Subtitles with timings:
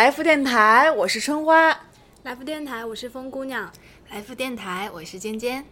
[0.00, 1.78] 来福电台，我是春花。
[2.22, 3.70] 来福电台，我是风姑娘。
[4.08, 5.62] 来福电台，我是尖尖。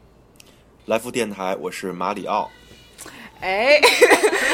[0.85, 2.50] 来福电台，我是马里奥。
[3.41, 3.80] 哎，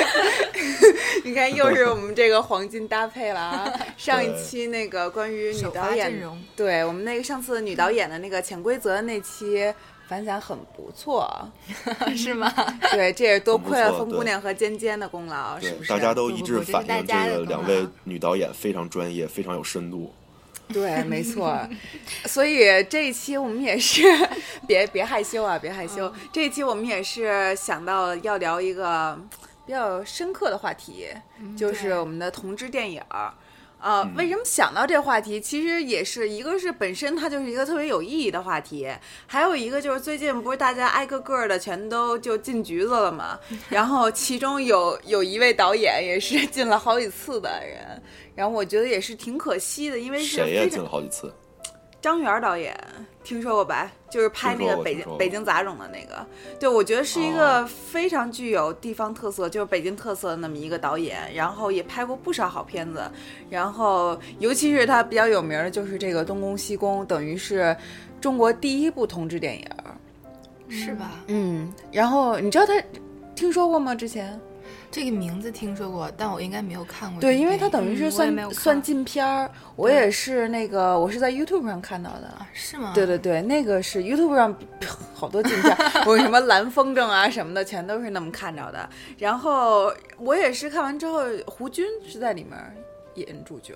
[1.25, 3.73] 你看，又是我们这个黄金搭配了啊！
[3.99, 6.22] 上一期那个关于女导演，
[6.54, 9.75] 对我们那个上次女导演的那个潜规则那期
[10.08, 11.29] 反响很不错，
[12.17, 12.53] 是吗？
[12.93, 15.90] 对，这也多亏了风姑娘和尖尖的功劳，是不是？
[15.90, 20.12] 大家都一致反映这个两位女导演非常专业，非常有深度。
[20.72, 21.59] 对，没错。
[22.25, 24.03] 所以这一期我们也是，
[24.67, 26.11] 别别害羞啊，别害羞。
[26.32, 29.18] 这一期我们也是想到要聊一个
[29.67, 31.09] 比较深刻的话题，
[31.57, 33.03] 就是我们的同志电影。
[33.84, 35.39] 呃，为什么想到这话题？
[35.39, 38.89] 其实也是一个是本身它就是一个特别有意义的话题，
[39.27, 43.39] 还有一个就是最近不是大家挨个个的全都就进局子了嘛？
[43.69, 48.03] 然后其中有有一位导演也是 进了好几次的人。
[48.35, 50.67] 然后我觉得也是挺可惜的，因为是谁呀？
[50.71, 51.31] 进了好几次。
[52.01, 52.75] 张元导演
[53.25, 53.91] 听说过吧？
[54.11, 56.25] 就是拍那个北京北京杂种的那个。
[56.61, 61.34] 对，我觉得是一个非常具有地方特色，就是北京特色的那么一个导演。
[61.34, 63.02] 然后也拍过不少好片子。
[63.50, 67.77] 然后尤其是他比较有名的，就是这个《东宫西宫》，等于是
[68.20, 69.67] 中国第一部同志电影，
[70.69, 71.12] 是吧？
[71.27, 71.72] 嗯。
[71.91, 72.75] 然后你知道他
[73.34, 73.95] 听说过吗？
[73.95, 74.39] 之前？
[74.95, 77.20] 这个名字听说过，但我应该没有看过。
[77.20, 79.51] 对，因为它等于是算算禁片儿。
[79.75, 82.47] 我也是那个，我是在 YouTube 上看到的。
[82.53, 82.92] 是吗？
[82.95, 84.56] 对对对，那个是 YouTube 上
[85.12, 88.89] 好多禁片，我什么蓝风筝啊什么的，全都是那么看着的。
[89.19, 92.56] 然后我也是看完之后，胡军是在里面
[93.17, 93.75] 演主角。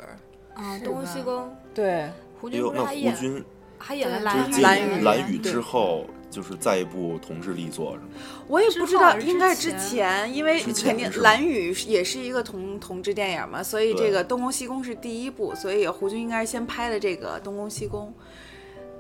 [0.55, 1.53] 啊，东宫西宫。
[1.75, 2.09] 对，
[2.41, 3.45] 胡军不是还演，
[3.77, 6.07] 还演了蓝蓝蓝雨之后。
[6.31, 8.09] 就是再一部同志力作是吗？
[8.47, 18.13] 我也不知道，应该是之前，因为肯定《蓝宇》也是一个同同志电影嘛，所以这个《东宫西宫》是第一部，所以胡军应该是先拍的这个《东宫西宫》。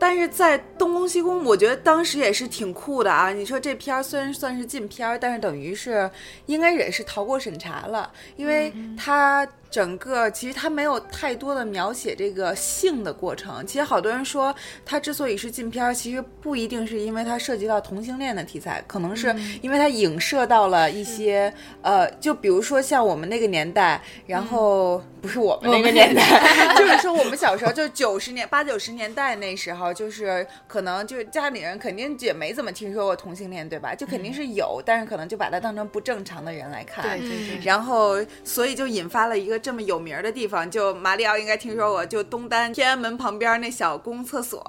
[0.01, 3.33] 但是在《东宫西宫》，我觉得当时也是挺酷的啊！
[3.33, 6.09] 你说这片儿虽然算是禁片儿，但是等于是
[6.47, 9.47] 应该也是逃过审查了，因为它。
[9.71, 13.67] 整个其实他没有太多的描写这个性的过程。
[13.67, 21.53] 其实好多人说他之所以是禁片儿，其实不一定是因为它涉及到同性恋的题材，可能是因为它影射到了一些
[21.83, 26.23] 呃，就比如说像我们那个年代，然后不是我们那个年代，
[26.75, 33.95] 就是说我们小时候，就九十年八九十年代那时候，就是可能就是家里人肯定也没怎么听说过同性恋，对吧？
[33.95, 37.05] 就肯定是有，但是可能就把它当成不正常的人来看。
[37.05, 37.61] 对对对。
[37.63, 39.58] 然后所以就引发了一个。
[39.59, 44.63] 这么有名的地方，就马里奥应该听说过，就东单天安门旁边那小公厕所，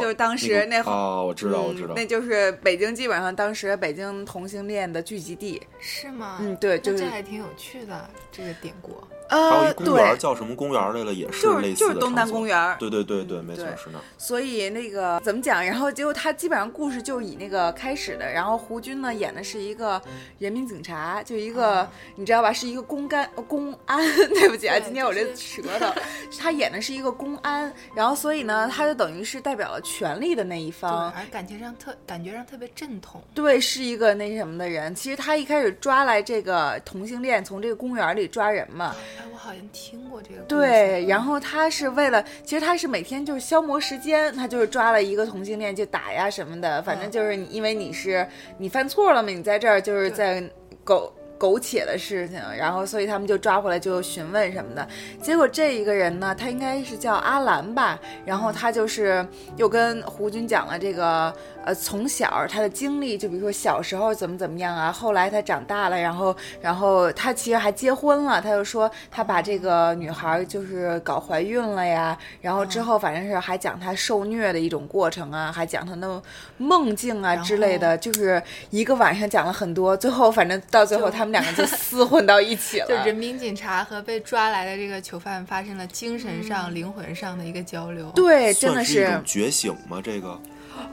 [0.00, 6.38] 就是当时那哦，我知道，我知道，那就是北京基本上当时北京同性恋的聚集地，是吗？
[6.40, 8.96] 嗯，对，就是这还挺有趣的这个典故。
[9.28, 11.12] 呃，公园叫什么公园来了？
[11.14, 12.76] 也是类似就是东单公园。
[12.78, 13.98] 对对对对，没错是那。
[14.18, 15.64] 所以那个怎么讲？
[15.64, 18.30] 然后结果他基本上故事就以那个开始的。
[18.30, 20.00] 然后胡军呢演的是一个
[20.38, 22.52] 人民警察，就一个你知道吧？
[22.52, 24.04] 是一个公干公安。
[24.34, 25.86] 对不起啊，今天我这舌头。
[26.38, 33.22] 他演的是一个公安，然后所以呢，他就等于是代表了权力的那一方，而感觉上特感觉上特别正统。
[33.34, 34.94] 对，是一个那什么的人。
[34.94, 38.94] 其实他一开始抓来这个同性恋，从这个公园里抓人嘛。
[39.32, 40.40] 我好像听过这个。
[40.42, 48.26] 对，然后他是为了，其实他是每天就是消磨时间，他就是抓了一个同性恋就打呀什么的，反正就是因为你是
[48.58, 50.42] 你犯错了嘛，你在这儿就是在
[50.82, 51.12] 狗。
[51.38, 54.86] 苟且的事情，然后所以他们就抓回来就询问什么的，
[55.20, 61.34] 结果这一个人呢，他应该是叫阿兰吧，然后他就是又跟胡军讲了这个。
[61.66, 76.22] 呃，从小他的经历，就比如说小时候怎么怎么样啊，后来他长大了，然后，然后他其实还结婚了，他就说他把这个女孩就是搞怀孕了呀，然后之后反正是还讲他受虐的一种过程啊，还讲他那
[76.58, 90.00] 梦境啊之类的，就是一个晚上讲了很多，最后反正到最后他们两个就厮混到一起了， 就人民警察和被抓来的这个囚犯发生了精神上、灵魂上的一个交流，对，真的是觉醒吗？
[90.02, 90.40] 这个。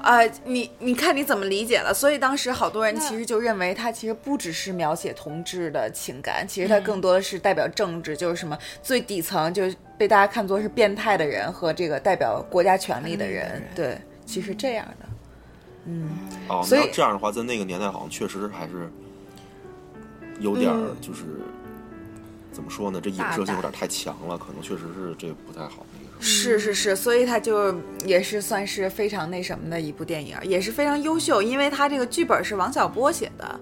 [0.03, 1.91] 呃，你你看你怎么理解了？
[1.91, 13.63] 所以当时好多人其实就认为他其实不只是描写同志的情感，其实他更多的是代表政治，就是什么最底层就是被大家看作是变态的人和这个代表国家权力的人。
[13.75, 15.05] 对，其实这样的，
[15.85, 16.11] 嗯，
[16.47, 18.87] 哦，所以这样的话，在那个年代好像确实还是
[20.41, 21.21] 有点儿就是
[22.51, 22.99] 怎么说呢？
[23.01, 25.85] 这影射性有点太强了，可能确实是这不太好。
[26.19, 27.73] 是是是，所以他就
[28.05, 33.59] 也是算是非常那什么的一部电影，也是非常优秀，因为他这个剧本是王小波写的，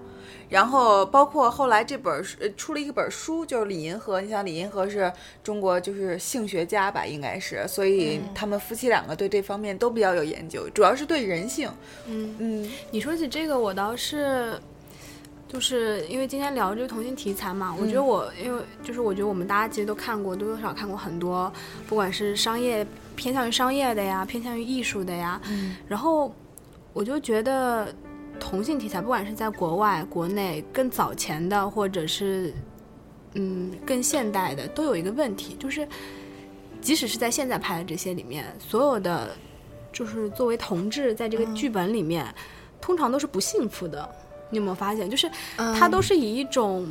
[0.48, 2.22] 然后包括后来这本
[2.58, 4.20] 出了一本书，就是李银河。
[4.20, 5.10] 你想李银河是
[5.42, 11.70] 中国就是性学家吧，应该是，所以他们夫妻两个对这方面都比较有研究，主要是对人性。
[12.06, 14.60] 嗯嗯，你说起这个，我倒是。
[15.52, 21.52] 就是因为今天聊这个同性题材嘛，我觉得我因为就是我觉得我们大家其实都看过，多多少少看过很多，
[21.88, 22.86] 不管是商业
[23.16, 25.40] 偏向于商业的呀，偏向于艺术的呀，
[25.88, 26.32] 然后
[26.92, 27.92] 我就觉得
[28.38, 32.54] 同性题材，不管是在国外、国内更早前的，或者是
[33.34, 35.86] 嗯更现代的，都有一个问题，就是
[36.80, 39.36] 即使是在现在拍的这些里面，所有的
[39.92, 42.32] 就是作为同志在这个剧本里面，
[42.80, 44.08] 通常都是不幸福的。
[44.50, 45.30] 你有没有发现，就是
[45.78, 46.86] 它都是以一种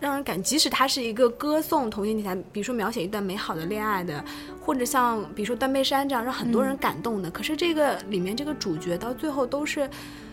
[0.00, 4.24] 让人感，即使它是一个歌颂同性题材，比如说描写一段美好的恋爱的，
[4.60, 9.88] 或者像比如说《断背山》这样让很多人感动的，可是这个里面这个主角到最后都是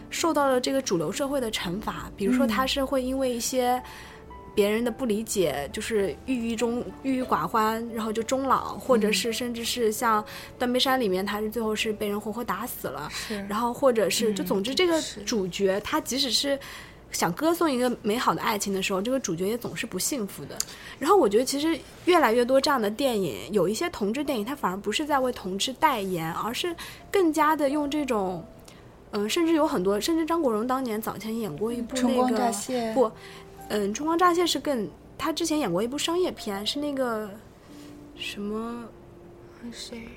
[0.09, 3.79] 受到了这个主流社会的惩罚，比如说他是会因为一些
[4.53, 10.23] 别人的不理解，就是郁郁中郁郁寡欢，然后就终老，或者是甚至是像
[10.57, 13.09] 《断背山》里面，他是最后是被人活活打死了，
[13.47, 16.59] 然后或者是就总之这个主角他即使是。
[17.11, 20.55] 想歌颂一个美好的爱情的时候，这个主角也总是不幸福的。
[20.99, 21.75] 然后我觉得，其实
[22.05, 26.75] 越来越多这样的电影，有一些同志电影，它反而不是在为同志代言，而是
[27.11, 28.45] 更加的用这种，
[29.09, 32.53] 嗯，甚至有很多，甚至张国荣当年早前演过一部那个
[32.93, 33.11] 不，
[33.69, 37.29] 嗯，春光乍泄是更，他之前演过一部商业片，是那个
[38.15, 38.83] 什么
[39.71, 40.07] 谁？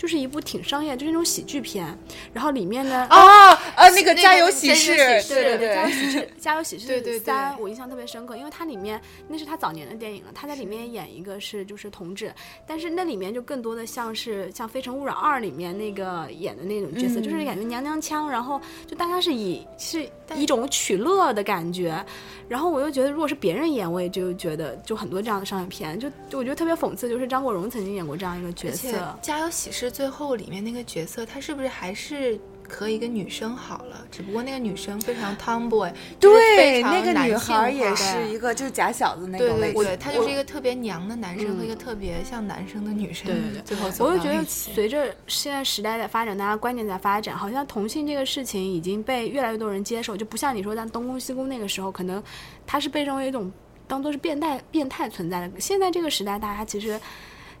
[0.00, 1.94] 就是一部挺商业，就是那种喜剧片，
[2.32, 8.98] 然后里面呢啊呃那个家有喜事，对对对，家有喜事，家有喜事三，我印象特别深刻，因为它里面
[9.28, 12.32] 那是他早年的电影了，他在里面演一个是就是同志，
[12.66, 22.02] 但是那里面就更多的像是像《非诚勿扰二》里面那个演的那种角色，就是感觉娘娘腔，然后就大家是以是一种取乐的感觉，
[22.48, 28.88] 然后我又觉得如果是别人演，我也就觉得就很多这样的商业片，就就我觉得特别讽刺，就是张国荣曾经演过这样一个角色，
[29.20, 29.86] 《家有喜事》。
[29.90, 32.38] 最后里面那个角色，他是不是还是
[32.68, 34.06] 和一个女生好了？
[34.10, 39.82] 只不过那个女生非常 tomboy，对，那个女孩也是一个就是假小子那种类型。
[39.82, 43.26] 对，他就是一个特别娘的男生和一个特别像男生的女生。
[43.26, 43.62] 对对对。
[43.62, 52.22] 最后，我就觉得随着现在时代的发展，大家观念在发展，好像同性这个事情已经被越来越多人接受，就不像你说在东宫西宫那个时候，可能
[52.66, 53.50] 他是被认为一种
[53.88, 55.60] 当做是变态变态存在的。
[55.60, 57.00] 现在这个时代，大家其实。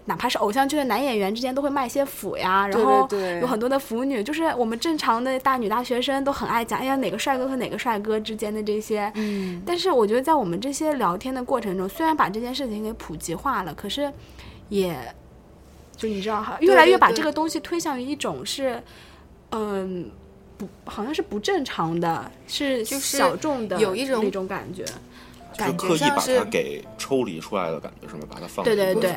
[0.06, 3.08] 哪怕是偶像剧的男演员之间都会卖些腐呀，然后
[3.40, 9.10] 有很多的腐女，就是我们正常的大女大学生都很爱讲，哎呀哪个帅哥和哪个帅哥之间的这些。
[9.14, 9.62] 嗯。
[9.64, 14.12] 但是我觉得在我们这些聊天的过程中，虽然把这件事情给普及化了，可是，
[14.68, 14.96] 也，
[15.96, 18.82] 就你知道哈，越来越把这个东西推向于一种是，
[19.50, 20.10] 嗯，
[20.56, 24.84] 不，好像是不正常的，是就是小众的，有一种那种感觉，
[25.56, 28.22] 感觉像是刻意把它给抽离出来的感觉，是吗？
[28.28, 29.14] 把它放对对对。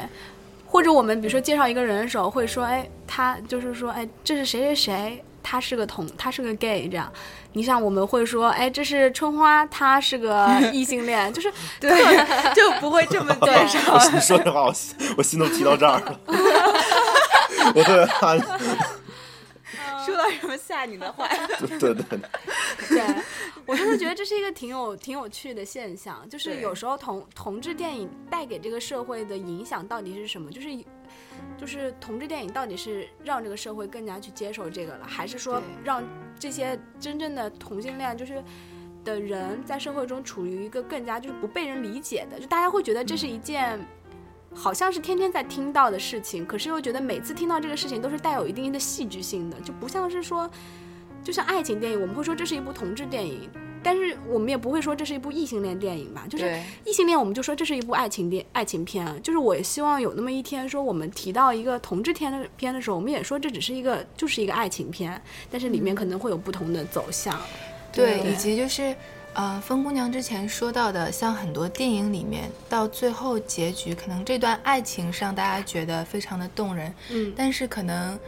[0.74, 7.08] 或者我们比如说介绍一个人的时候，会说，哎，他就是说，哎，这是谁谁谁，他是个同，他是个 gay，这样。
[7.52, 11.92] 你像我们会说，哎，这是春花，他是个 异性恋，就是对，
[12.56, 14.00] 就不会这么介绍。
[14.12, 14.74] 你说这话，我
[15.18, 16.20] 我心都提到这儿了。
[17.76, 18.36] 我特别怕。
[20.06, 21.28] 说到什么吓你的话？
[21.80, 22.20] 对对对。
[22.90, 23.16] 对，
[23.66, 30.52] 我就是觉得这是一个挺有挺有趣的现象，就是有时候同同志电影带给这个社会的影响到底是什么？
[30.52, 30.70] 就是
[31.58, 36.04] 就是同志电影到底是让这个社会更加去接受这个了，还是说让
[36.38, 38.44] 这些真正的同性恋就是
[39.04, 42.40] 的人在社会中处于一个更加就是不被人理解的？
[42.40, 43.80] 就大家会觉得这是一件。
[44.54, 50.50] 好像是天天在听到的事情，可是又觉得每次听到这个事情都是带有一定的戏剧性的，就不像是说，
[51.24, 53.50] 就像爱情电影，我们会说这是一部同志电影，
[53.82, 56.26] 但是我们也不会说这是一部异性恋电影吧？
[56.30, 59.06] 就是异性恋，我们就说这是一部爱情电爱情片。
[59.22, 67.38] 就是我也希望有那么一天，说我们提到一个同志片的片的时候，我们也说这只是一个就是一个爱情片，但是里面可能会有不同的走向。
[67.92, 68.96] 对，以及就是。
[69.34, 78.20] 呃，风姑娘之前说到的，像很多电影里面，到最后结局，可能这段爱情上大家觉得非常的动人，嗯，但是可能，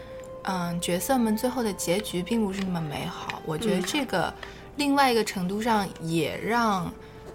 [0.45, 3.39] 嗯，角色们最后的结局并不是那么美好。
[3.45, 4.33] 我觉得这个
[4.77, 6.91] 另外一个程度上也让，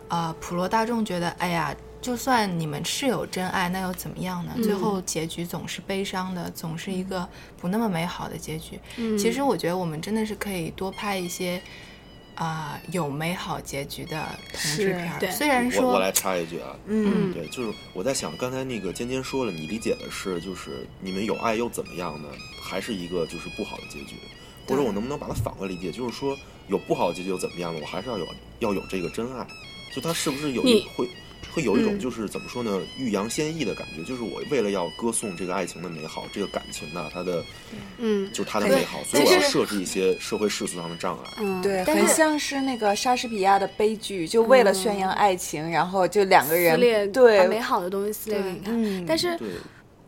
[0.08, 1.72] 啊，普罗大众觉得，哎呀，
[2.02, 4.52] 就算你们是有真爱，那又怎么样呢？
[4.64, 8.80] 最后结局总是悲伤的，总是一个不那么美好的结局。
[8.96, 11.62] 嗯，其实我觉得我们真的是可以多拍一些。
[12.40, 22.28] 啊，有美好结局的同志片，虽然说，我我来插一句啊，嗯，对，就是我在想，刚才那个尖尖说了，你理解的是，就是你们有爱又怎么样呢？
[22.58, 24.16] 还是一个就是不好的结局？
[24.66, 26.34] 或者我能不能把它反过来理解，就是说
[26.68, 27.80] 有不好的结局又怎么样呢？
[27.82, 28.26] 我还是要有
[28.60, 29.46] 要有这个真爱，
[29.94, 31.06] 就他是不是有一会
[31.52, 37.44] 会有一种就是怎么说呢，欲扬先抑的感觉，就是我为了要歌颂这个爱情的美好，这个感情呢，它的
[37.98, 41.30] 嗯，就是它的美好，所以我要设置一些社会世俗上的障碍。
[41.38, 48.74] 嗯，对，很像是那个莎士比亚的悲剧，就为了宣扬爱情，然后就两个撕人裂对美好的东西撕裂给你看。
[48.74, 49.38] 嗯但是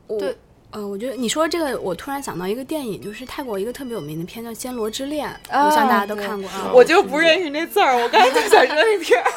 [0.08, 0.36] 对
[0.72, 6.72] 呃，我觉得你说这个，我突然想到一个电影，就是泰国一个特别有名的片叫《暹罗之恋》，啊我想大家都看过啊。
[6.74, 9.30] 我就不认识那字儿，我刚才就想说那片儿。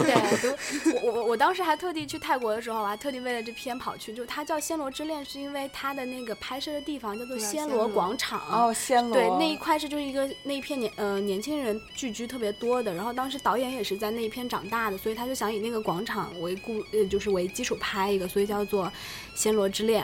[0.00, 8.40] 对，我 我我我当时还特地去泰国的时候，我还特地为了这片跑去，就它叫《暹罗之恋》，是因为它的那个拍摄的地方叫做暹罗广场。
[8.50, 18.90] 哦，暹罗，对，那一块是就是一个那一片年呃年轻人聚居特别多的，然后当时导演也是在那一片长大的，所以他就想以那个广场为故呃就是为基础拍一个，所以叫做
[19.38, 20.02] 《暹罗之恋》，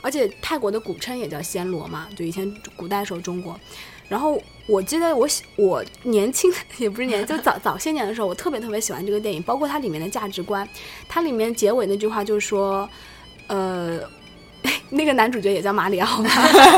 [0.00, 3.58] 而且泰国的古称也叫暹罗嘛，就以前古代时候中国。
[4.08, 10.66] 然后我记得我喜我年轻也不是年，就早早些年的时候，我特别特别喜欢这个电影，包括它里面的价值观。
[11.06, 12.88] 它里面结尾那句话就是说，
[13.48, 14.00] 呃，
[14.88, 16.30] 那个男主角也叫马里奥嘛，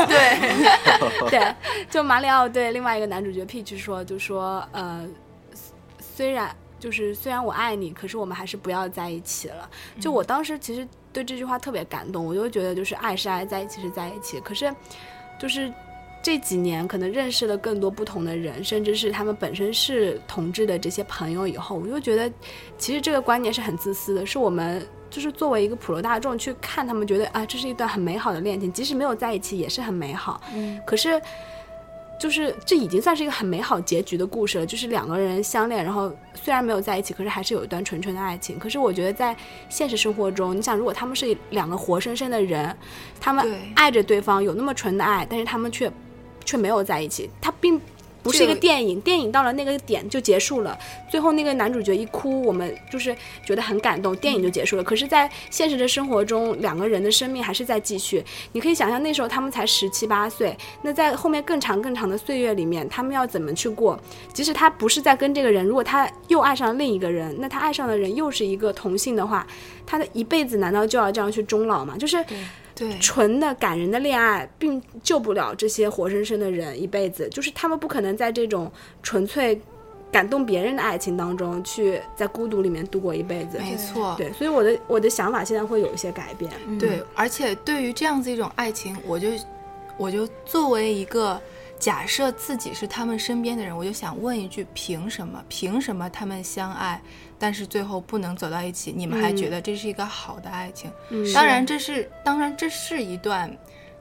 [0.07, 1.55] 对对，
[1.89, 5.07] 就马里奥对另外一个男主角 Peach 说，就说呃，
[5.99, 9.69] 虽然就是虽然我爱你，可是我们还是不要在一起了。
[10.01, 14.39] 就我当时其实对这句话特别感动，我就觉得就是爱是爱，在一起是在一起。
[14.41, 14.73] 可是
[15.39, 15.71] 就是
[16.21, 22.31] 这几年可能认识了更多不同的人，甚至是他们本身是同志的这些朋友以后，我就觉得
[22.77, 24.85] 其实这个观念是很自私的，是我们。
[25.11, 30.39] 就是作为一个普罗大众去看他们，觉得啊，这是一段很美好的恋情，即使没有在一起也是很美好。
[30.55, 31.21] 嗯，可是，
[32.21, 38.59] 就是这已经算是一个很美好结局的故事了，就是两个人相恋，然后虽然没有在一起，可是还是有一段纯纯的爱情。
[38.59, 39.35] 可是我觉得在
[39.69, 42.77] 现实生活中，你想，如果他们是两个活生生的人，
[43.19, 45.91] 他们爱着对方，有那么纯的爱，但是他们却
[46.45, 47.81] 却没有在一起，他并。
[48.23, 50.77] 不是一个电影，电影到了那个点就结束了，
[51.09, 54.83] 最后那个男主角一哭，我们就是觉得很感动，电影就结束了。
[54.83, 58.23] 可是，在现实的生活中，两个人的生命还是在继续。
[58.51, 63.99] 你可以想象，那时候他们才十七八岁，那在后面更长更长的岁月里面，他们要怎么去过？
[64.33, 69.45] 即使他不是在跟这个人，如果他又爱上另一个人，那他爱上的人又是一个同性的话，
[69.85, 71.97] 他的一辈子难道就要这样去终老吗？
[71.97, 72.23] 就是
[72.81, 77.29] 对，纯的感人的恋爱，并救不了这些活生生的人一辈子。
[77.29, 78.71] 就是他们不可能在这种
[79.03, 79.61] 纯粹
[80.11, 83.59] 感动别人的爱情当中，去在孤独里面度过一辈子。
[83.59, 86.51] 没错，对，所以我的我的想法现在会有一些改变。
[86.79, 89.27] 对，而且对于这样子一种爱情，我就
[89.97, 91.39] 我就作为一个
[91.77, 95.39] 假设自己是他们身边的人，我就想问一句：凭什么？
[95.47, 96.99] 凭什么他们相爱，
[97.41, 98.93] 但是最后不能走到一起？
[98.95, 100.91] 你们还觉得这是一个好的爱情？
[101.09, 103.51] 嗯当然，这是当然这是一段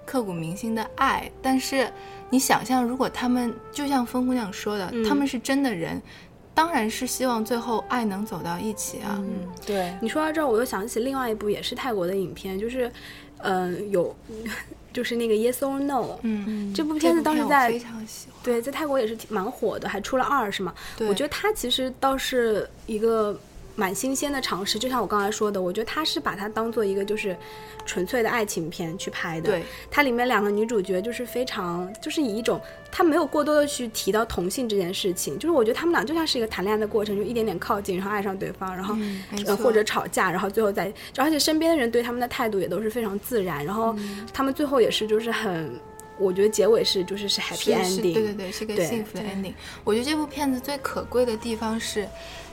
[0.04, 1.90] 刻骨铭心的爱，但是
[2.28, 6.00] 你想象，如果他们就像风姑娘说的，他们是真的人，
[6.52, 9.16] 当然是希望最后爱能走到一起啊。
[9.18, 12.92] 嗯，对，你说到这儿，我又想起另外一部也是泰国的影片，就是，
[13.38, 14.14] 呃，有，
[14.92, 16.18] 就是那个 Yes or No。
[16.22, 18.36] 嗯，这部片子当时在非常喜欢。
[18.42, 20.74] 对，在泰国也是挺蛮火的，还出了二是吗？
[20.96, 23.38] 对我觉得它其实倒是一个
[23.80, 27.34] 蛮新鲜的尝试，就像我刚才说的，我觉得他是把它当做一个就是
[27.86, 29.50] 纯粹的爱情片去拍的。
[29.50, 32.60] 对，它里面两个女主角就是非常，就是以一种
[32.92, 45.80] 她没有过多的去提到同性这件事情，就是我觉得他们俩就像是一个谈恋爱的过程，就一点点靠近，然后爱上对方，然后、嗯呃或者吵架，然后最后再，而且身边的人对他们的态度也都是非常自然，然后嗯他们最后也是就是很。
[46.18, 49.54] 我觉得结尾是就是是 happy ending，是对对对，是个幸福的 ending。
[49.84, 52.06] 我觉得这部片子最可贵的地方是，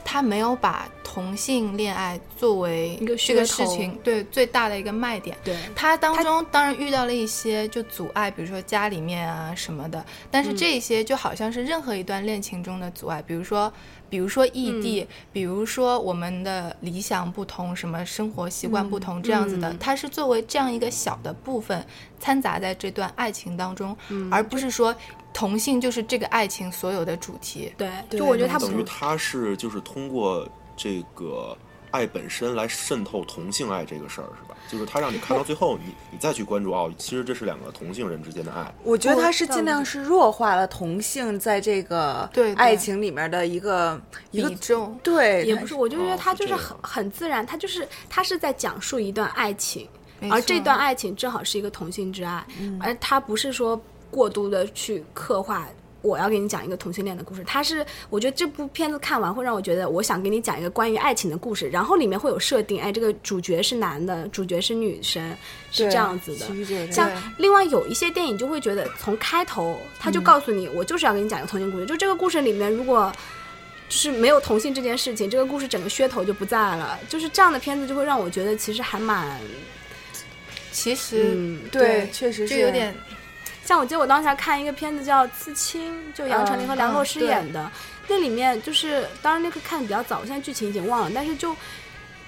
[0.09, 5.35] 它没有把同性恋爱作为一个事情对最大的一个卖点。
[5.43, 13.71] 对他当中当然遇到了一些就阻碍，比如说家里面啊什么的，但是这些就好像是任何一段恋情中的阻碍，比如说。
[14.09, 19.77] 比如说异地，比如说我们的理想不同，什么生活习惯不同，这样子的，嗯。
[19.79, 21.85] 它是作为这样一个小的部分
[22.19, 23.95] 掺杂在这段爱情当中，
[24.31, 24.95] 而不是说
[25.33, 27.71] 同性就是这个爱情所有的主题。
[27.77, 31.57] 对，对就我觉得他等于他是就是通过这个
[31.91, 34.56] 爱本身来渗透同性爱这个事儿，是吧？
[34.70, 38.74] 就是他让你看到最后，你你再去关注哦，其实这是两个同性人之间的爱。
[38.84, 44.00] 我觉得他是尽量是弱化了同性在这个爱情里面的一个
[44.32, 45.00] 一个比重。
[45.01, 49.88] 对，也不是，我就觉得哦他就是很是很自然，他就是他是在讲述一段爱情，
[50.29, 52.46] 而这段爱情正好是一个同性之爱，
[52.82, 53.79] 而他不是说
[54.12, 55.67] 过度的去刻画
[56.01, 57.44] 我要给你讲一个同性恋的故事。
[57.46, 65.36] 它是我觉得这部片子看完会让我觉得我想给你讲一个关于爱情的故事，然后里面会有设定，哎，这个主角是男的，主角是女生，
[65.72, 66.92] 是这样子的。
[66.92, 73.12] 像另外有一些电影就会觉得从开头他就告诉你，我就是要给你讲一个同性故事，就这个故事里面如果。
[73.89, 77.00] 就是没有同性这件事情，这个故事整个噱头就不在了。
[77.08, 79.39] 就是这样的片子就会让我觉得其实还蛮，
[80.74, 82.94] 其实对，确实是有点。
[83.67, 87.69] 像我记得我当时看一个片子叫《刺青》，就杨丞琳和梁洛施演的，
[88.07, 91.53] 那里面就是当然那个看的比较早，现在剧情已经忘了，但是就。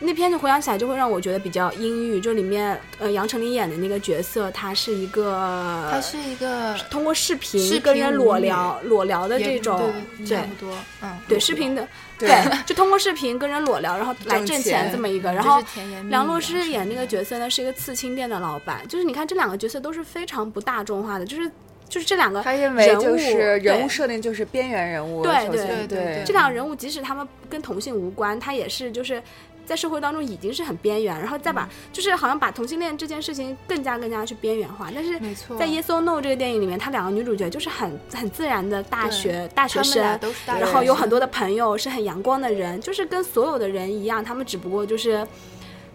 [0.01, 11.85] 那片子回想起来就会让我觉得比较阴郁，就里面呃杨丞琳演的那个角色，她是一个，她是一个通过视频跟人裸聊裸聊的这种，对，差不多，嗯，对，视频的，
[12.19, 12.29] 对，
[12.67, 15.31] 就通过视频跟人裸聊，然后来挣钱这么一个。
[15.31, 15.63] 然后
[16.09, 21.49] 梁洛施演那个角色呢是一个刺青店的老板，就是你看这两个角色都是非常不大众化的，就是
[21.87, 29.21] 就是这两个他认为就是人物设定就是边缘人物，对对对对，这两个人物即使他们跟同性无关，他也是就是。
[29.69, 34.89] 在社会当中已经是很边缘，然后再把就是好像把同性恋这件事情更加更加去边缘化。
[34.93, 35.19] 但是
[35.59, 44.25] 在《Yes or No》这个电影里面，他两个女主角就是很很自然的大学大学生，然后有很多的朋友，是很阳光的人，就是跟所有的人一样。
[44.25, 45.23] 他们只不过就是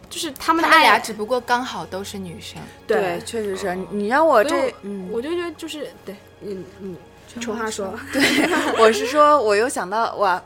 [0.09, 2.62] 就是他们的爱俩只不过刚好都是女生。
[2.87, 4.73] 对，确实是你让我这，
[5.11, 6.97] 我就觉得就是对，嗯嗯，
[7.40, 8.23] 丑话说， 对，
[8.78, 10.40] 我是说，我又想到我。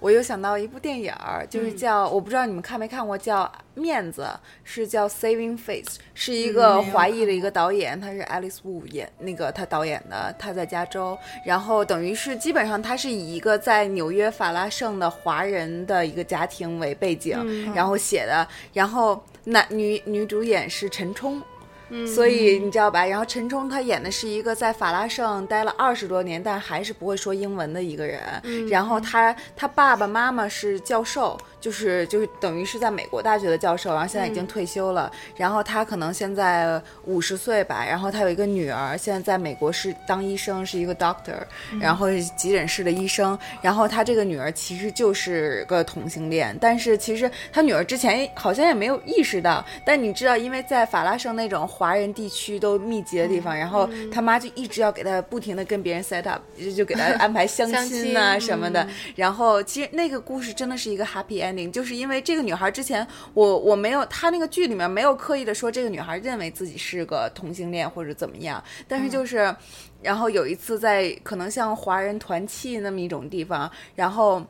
[0.00, 4.22] 我又想到一部电影儿，就是叫我不知道你们看没看过，叫《面子》，
[4.62, 21.42] 是叫《Saving Face》，是一个华裔的一个导演，他是 Alice Wu 演那个他导演的，他在加州，然后等于是基本上他是以一个在纽约法拉盛的华人的一个家庭为背景，然后写的，然后男女女主演是陈冲。
[22.06, 23.04] 所以你知道吧？
[23.04, 28.20] 然后陈冲他演的是一个在法拉盛待了二十多年，但还是不会说英文的一个人。
[28.68, 31.38] 然后他他爸爸妈妈是教授。
[31.60, 35.10] 就是就是等于是在美国大学的教授，然后现在已经退休了。
[35.36, 37.84] 然后他可能现在五十岁吧。
[37.84, 41.40] 然后他有一个女儿，现在在美国是当医生，是一个 doctor，
[41.80, 42.06] 然后
[42.36, 43.36] 急诊室的医生。
[43.60, 49.64] 然后他这个女儿其实就是个同性恋，但是其实他女儿之前好像也没有意识到。
[49.84, 56.40] 但你知道，因为在法拉盛那种华人地区都密集的地方，然后他妈就一直要给他不停的跟别人 set up，
[56.76, 58.86] 就给他安排相 亲啊什么的。
[59.16, 61.47] 然后其实那个故事真的是一个 happy。
[61.72, 69.54] 就是因为这个女孩之前，我我没有，她那个剧里面没有刻意的说这个女孩认为自己是个同性恋或者怎么样，但是就是，
[70.02, 74.44] 然后有一次在可能像华人团契那么一种地方，然后。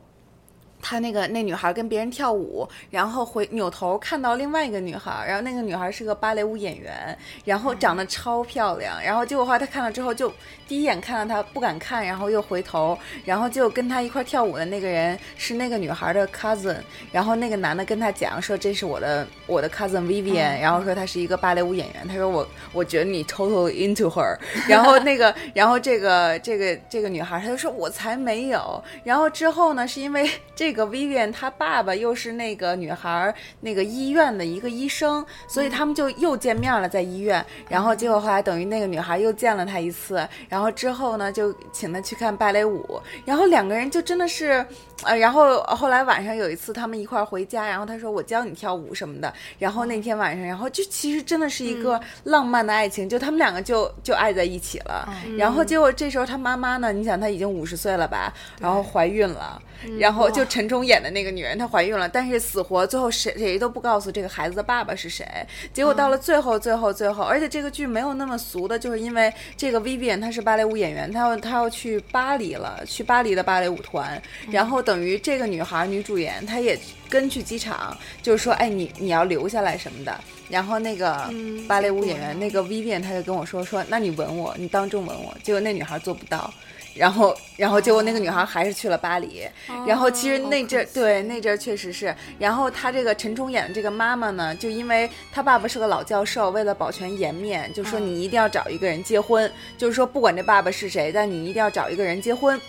[0.81, 10.31] 他那个那女孩跟别人跳舞，然后回扭头看到另外一个女孩，然后那个女孩是个芭蕾舞演员，然后长得超漂亮，然后结果后来他看了之后就
[10.67, 16.77] 第一眼看到她不敢看，然后又回头，然后就跟他一块跳舞的那个人是那个女孩的 cousin，
[17.11, 24.37] 然后那个男的跟他讲说这是我的我的 cousin Vivian，然后说她是一个芭蕾舞演员，他说我我觉得你 totally into her，
[24.67, 30.68] 然后那个然后这个这个这个女孩她就说我才没有，然后之后呢是因为这。
[30.69, 37.43] 这个 Vivian 她爸爸又是那个女孩儿那个医院的一个医生，所以他们就又见面了，在医院。
[37.67, 44.63] 然后结果后来等于那个女孩又见了他一次，然后之后呢就请他去看芭蕾舞，然后两个人就真的是。
[45.05, 49.33] 呃，然后后来晚上有一次，他们一块儿回家，然后他说我教你跳舞什么的。
[49.57, 55.07] 然后那天晚上，然后就其实真的是一个浪漫的爱情，就他们两个就就爱在一起了。
[55.37, 59.61] 然后结果这时候他妈妈呢，你想他已经五十岁了吧，然后怀孕了，
[59.97, 65.25] 然后就陈冲演的那个女人她怀孕了，但是死活最后谁谁都不告诉这个孩子的爸爸是谁。
[65.73, 74.83] 结果到了最后最后最后，而且这个剧没有那么俗的，就是因为这个 Vivian 她是芭蕾舞演员，她要她要去巴黎了，去巴黎的芭蕾舞团，然后。
[74.89, 76.75] 等于这个女孩女主演，她也
[77.07, 80.19] 跟去机场，就是说，哎，你你要留下来什么的。
[80.49, 81.31] 然后那个
[81.67, 85.31] 芭蕾舞演员那个 Vivian，他就跟我说说，那你吻我，你当众吻我。
[85.43, 86.51] 结果那女孩做不到，
[86.95, 89.43] 然后然后结果那个女孩还是去了巴黎。
[89.85, 92.15] 然后其实那阵对那阵确实是。
[92.39, 102.59] 然后她这个陈冲演的这个妈妈呢，就因为她爸爸是个老教授，为了保全颜面，就说你一定要找一个人结婚，就是说不管这爸爸是谁，但你一定要找一个人结婚。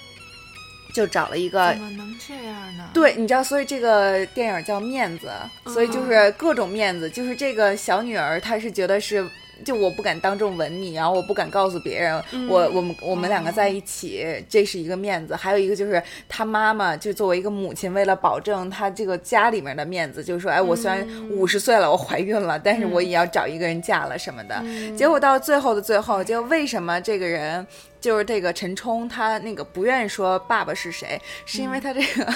[0.90, 2.88] 就找了一个，怎么能这样呢？
[2.92, 5.30] 对，你知道，所以这个电影叫面子，
[5.66, 7.08] 所以就是各种面子。
[7.08, 9.26] 就是这个小女儿，她是觉得是
[9.64, 15.34] 就我不敢当众吻你，然后我不敢告诉别人，我我们我们两个在一起，这是一个面子。
[15.34, 24.62] 还有一个就是他妈妈就作为一个母亲，为了保证他这个家里面的面子，就是说，哎，我虽然五十岁了，我怀孕了，但是我也要找一个人嫁了什么的。
[24.96, 27.66] 结果到最后的最后，就为什么这个人
[28.00, 32.34] 就是这个陈冲，他那个不愿意说爸爸是谁，是因为他这个。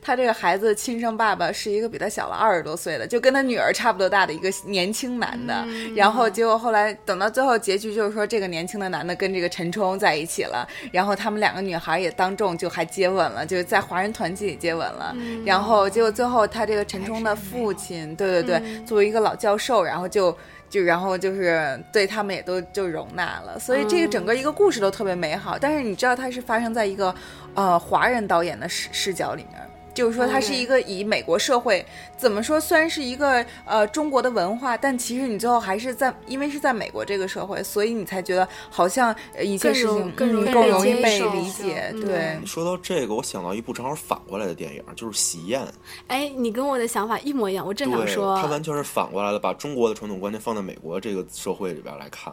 [0.00, 5.66] 他这个孩子亲生爸爸是一个比他小了二十多岁的，就跟他女儿差不多大的一个年轻男的。
[5.94, 15.14] 然后结果后来等到最后结局，就是说这个年轻的男的跟这个陈冲在一起了，然后他们两个女孩也当众就还接吻了，就是在华人团体里接吻了。
[15.44, 20.36] 然后结果最后他这个陈冲的父亲，对对对，作为一个老教授，然后就
[20.68, 23.58] 就然后就是对他们也都就容纳了。
[23.58, 25.58] 所以这个整个一个故事都特别美好。
[25.58, 27.14] 但是你知道它是发生在一个
[27.54, 29.67] 呃华人导演的视视角里面。
[29.98, 31.84] 就是说，它是一个以美国社会
[32.16, 41.92] 怎么说，虽然是一个呃中国的文化，但其实你最后还是在，因为是在美国这个社会，所以你才觉得好像一些事情更更容易被理解。
[42.00, 45.60] 对，说到这个，我想到一部正好反过来的电影，就是《喜宴》。
[46.06, 52.32] 哎，你跟我的想法一模一样，我正想说，它完全是反过来的，把中国的传统观念放在美国这个社会里边来看。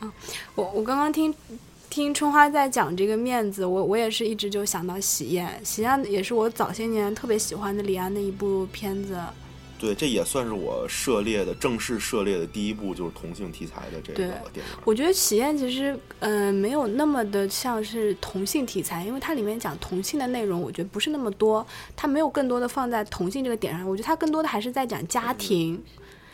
[0.00, 0.10] 嗯，
[0.54, 1.34] 我我刚刚听。
[1.94, 9.16] 听春花在讲这个面子，我我也是一直就想到《喜宴》，《喜宴》也是我早些年特别喜欢的李安的一部片子。
[9.78, 14.64] 对，这也算是我涉猎的正式涉猎的第一部就是同性题材的这个电影。
[14.84, 25.80] 我觉得《喜宴》其实嗯没有那么的像是同性题材，因为它里面讲同性的内容，我觉得不是那么多，它没有更多的放在同性这个点上，我觉得它更多的还是在讲家庭。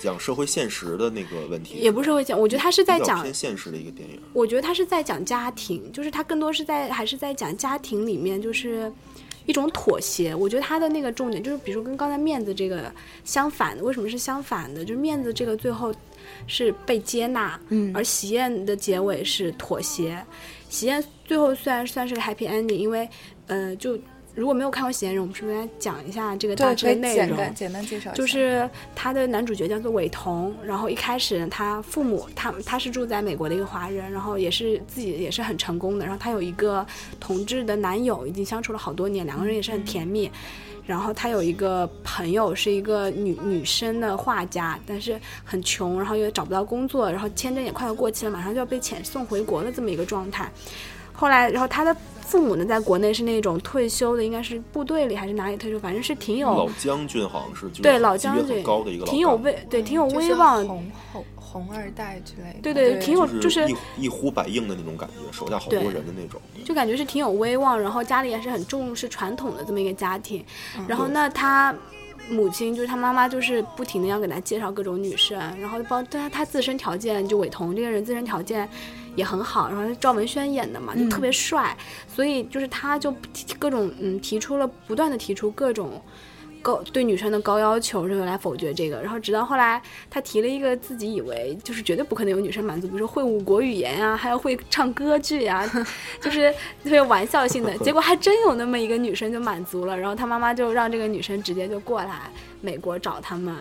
[0.01, 4.19] 讲社会现实的那个问题，也不是会讲，我觉得他是在讲偏现实的一个电影。
[4.33, 8.91] 我觉得他是在讲家庭，就是他更多是在还是在讲家庭里面，就是
[9.45, 10.35] 一种妥协。
[10.35, 12.91] 我觉得他的那个重点就是，比如跟刚才面子这个
[13.25, 14.83] 相反的，为什么是相反的？
[14.83, 15.95] 就是面子这个最后
[16.47, 20.25] 是被接纳，嗯，而喜宴的结尾是妥协。
[20.71, 23.07] 喜宴最后虽然算是个 happy ending，因为
[23.49, 23.99] 呃就。
[24.35, 27.29] 如果没有看过《嫌疑人》，我们是不是来讲一下这个大致的内容？
[27.29, 28.13] 简单简单介绍。
[28.13, 36.87] 就是他的男主角叫做伟彤，然后一开始他父母他他是住在美国的一个华人，然后也是自己也是很成功的，然后他有一个
[37.19, 40.31] 同志的男友，已经相处了好多年，两个人也是很甜蜜。
[40.87, 50.51] 然后他有一个朋友是一个女女生的画家，但是很穷，然后又找不到工作，然后签证也快要过期了，马上就要被遣送回国的这么一个状态。
[51.21, 51.95] 后来，然后他的。
[52.31, 70.45] 父母呢，在国内是那种退休的，应该是部队里还是哪里退休，反正是挺有老将军，好像是对老将军高的一个，挺有威，对，挺有威望，红红红二代之类的，对对，挺有就是一一呼百应的那种感觉，手下好多人的那种，就感觉是挺有威望，然后家里也是很重视传统的这么一个家庭，
[70.87, 71.75] 然后那他
[72.29, 78.69] 母亲就是他妈妈，就是不停的要给他介绍各种女生，然后包但他他自身条件就伟彤这个人自身条件。
[79.21, 81.77] 也很好，然后赵文轩演的嘛，就特别帅，
[82.09, 83.15] 所以就是他就
[83.59, 86.03] 各种嗯提出了不断的提出各种
[86.63, 89.81] 高对女生的高要求，然后来否决这个，然后直到后来
[90.11, 95.71] 他提了一个自己以为就是绝对不可能有女生满足，比如说会五国语言啊，还要会唱歌剧呀，
[96.21, 96.51] 就是
[96.85, 102.31] 特别玩笑性的，结果还真有那么一个女生就满足了，然后他妈妈就让这个女生直接就过来
[102.61, 103.55] 美国找他们，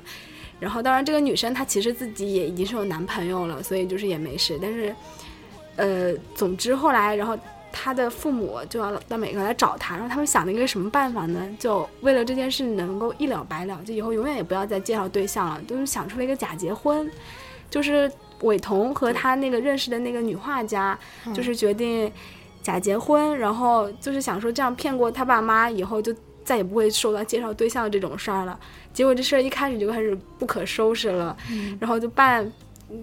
[0.59, 4.93] 然后当然这个女生她其实自己也已经是有男朋友了，所以就是也没事，但是。
[5.79, 7.37] 呃，总之后来，然后
[7.71, 11.47] 他的父母就要到美国来找他，然后他们想了一个什么办法呢？
[11.57, 17.09] 就为了这件事能够一了百了，就以后永远也不要再介绍对象了，都是想出了一个假结婚，
[17.69, 18.11] 就是
[18.41, 20.99] 伟彤和他那个认识的那个女画家，
[21.33, 22.11] 就是决定
[22.61, 26.13] 假结婚，然后就是想说这样骗过他爸妈，以后就
[26.43, 28.59] 再也不会受到介绍对象这种事儿了。
[28.91, 31.37] 结果这事儿一开始就开始不可收拾了，
[31.79, 32.51] 然后就办。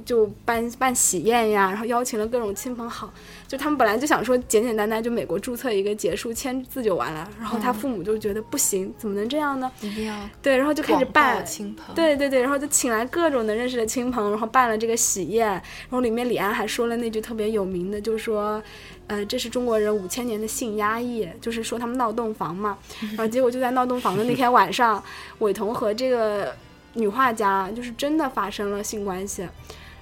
[0.05, 3.13] 就办办喜宴呀，然后邀请了各种亲朋好，
[3.47, 9.71] 就他们本来就想说简简单单就美国注册一个结束签字就完了，然后他父母就觉得不行，怎么能这样呢？
[9.81, 18.63] 一定要对，然后就开始办亲朋，对对对，然后就请来各种的认识的亲朋，然后办了这个喜宴，然后里面李安还说了那句特别有名的，就是说，
[19.07, 22.77] 呃，这是中国人五千年的性压抑，就是说他们闹洞房嘛，
[23.11, 25.03] 然后结果就在闹洞房的那天晚上，
[25.39, 26.53] 伟彤和这个。
[26.97, 29.47] 女画家就是真的发生了性关系，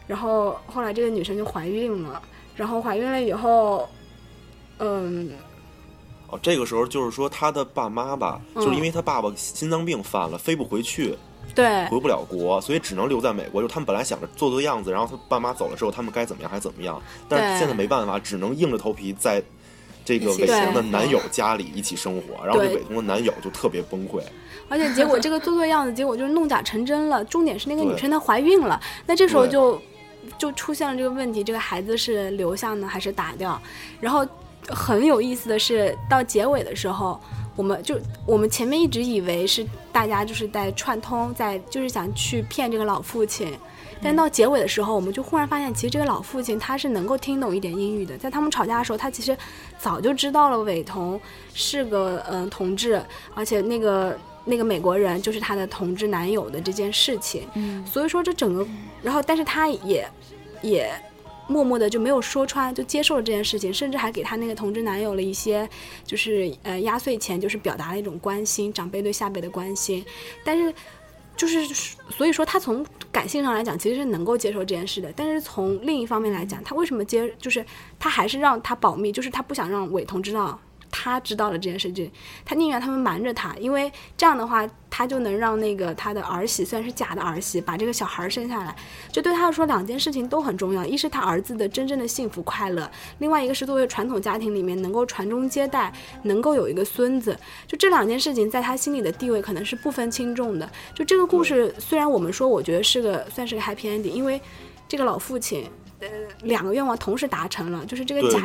[0.06, 2.22] 然后后来这个女生就怀孕了，
[2.54, 3.88] 然后怀孕了以后，
[4.78, 5.30] 嗯，
[6.28, 11.16] 哦，这个时候就是说他的爸妈吧，就是因为他爸爸心脏病犯了，飞不回去，
[11.54, 13.60] 对，回不了国，所以只能留在美国。
[13.60, 19.42] 就他们本来想着做做样子，然后他爸妈走了之后，他们该怎么样还怎么样，但是现在没办法，只能硬着头皮在
[20.04, 24.20] 这个伟彤的男友家里一起生活，然后这伟彤的男友就特别崩溃。
[24.68, 27.24] 而且结果这个做做样子，结果就是弄假成真了。
[27.24, 29.80] 重点是那个女生她怀孕了，那这时候就
[30.38, 33.60] 就出现了这个问题，这个孩子是留下呢还是打掉？
[34.00, 34.26] 然后
[34.68, 37.20] 很有意思的是，到结尾的时候，
[37.56, 43.52] 我们就我们前面一直以为是大家就是在串通，在就是想去骗这个老父亲。
[44.02, 48.18] 但到结尾的时候，我们就忽然发现，其实这个老父亲他是能够听懂一点英语的。
[48.18, 49.34] 在他们吵架的时候，他其实
[49.78, 51.18] 早就知道了伟彤
[51.54, 53.02] 是个嗯同志，
[53.34, 57.48] 而且那个那个美国人就是他的同志男友的这件事情。
[57.54, 58.66] 嗯，所以说这整个，
[59.02, 60.06] 然后但是他也
[60.60, 60.92] 也
[61.46, 65.68] 默默的就没有说穿，就接受了这件事情，甚至还给他那个同志男友了一些
[66.04, 70.04] 就是呃压岁钱，就是表达了一种关心，长辈对下辈的关心，
[70.44, 70.72] 但是。
[71.36, 71.66] 就是，
[72.10, 75.12] 所以说他从感性上来讲，其实是能够接受这件事的。
[75.16, 77.66] 但是从另一方面来讲，他为什么接，就是
[77.98, 80.56] 他还是让他保密，就是他不想让伟彤知道。
[80.96, 82.08] 他知道了这件事情，
[82.44, 88.74] 他宁愿他们瞒着他，因为这样的话，他就能让那个他的儿媳，虽然是假的儿媳，把这个小孩生下来。
[89.10, 97.36] 就对他来说，两件事情都很重要：一是他儿子的真正的幸福快乐，另外一个是作为传统家庭里面能够传宗接代，能够有一个孙子。
[97.66, 100.70] 就这两件事情，在他心里的地位可能是不分轻重的。
[100.94, 104.40] 就这个故事，虽然我们说，我觉得是个算是个 happy ending，因为
[104.86, 105.68] 这个老父亲。
[106.04, 106.10] 呃，
[106.42, 108.40] 两个愿望同时达成了，就是这个假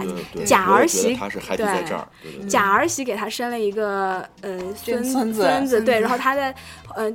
[0.45, 1.13] 假儿媳，
[1.57, 6.55] 对，假儿媳给他生了一个呃孙孙子，孙子对，然后他的
[6.95, 7.11] 呃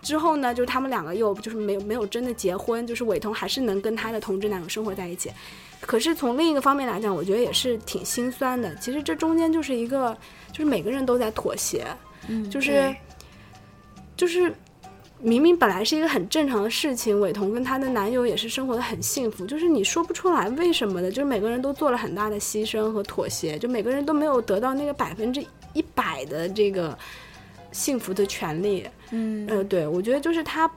[0.00, 5.32] 之后呢，就是他们两个又就是没有没有真的结婚，就是伟彤还是能跟他的同志男友生活在一起。
[5.80, 8.74] 可是从另一个方面来讲，我觉得也是挺心酸的。
[8.76, 10.16] 其实这中间就是一个，
[10.52, 11.86] 就是每个人都在妥协，
[12.28, 12.94] 嗯，就是
[14.16, 14.54] 就是。
[15.20, 26.96] 明明本来是一个很正常的事情，伟彤跟她的男友也是生活的很幸福，就是你说不出来为什么的，就是每个人都做了很大的牺牲和妥协，就每个人都没有得到那个百分之一百的这个
[27.72, 28.86] 幸福的权利。
[29.10, 30.70] 嗯，呃，对，我觉得就是他。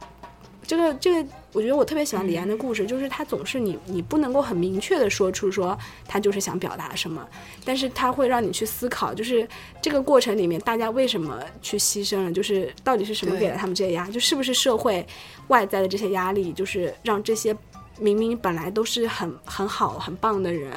[0.72, 7.28] 这个这个，我觉得我特别喜欢李安的故事，就是他总是你你不能够很明确的说出说他就是想表达什么，
[7.66, 9.46] 但是他会让你去思考，就是
[9.82, 15.06] 这个过程里面大家为什么去牺牲了，就是到底是什么给了他们这些压，就是不是社会
[15.50, 17.54] 外在的这些压力，就是让这些
[18.00, 20.72] 明明本来都是很很好很棒的人，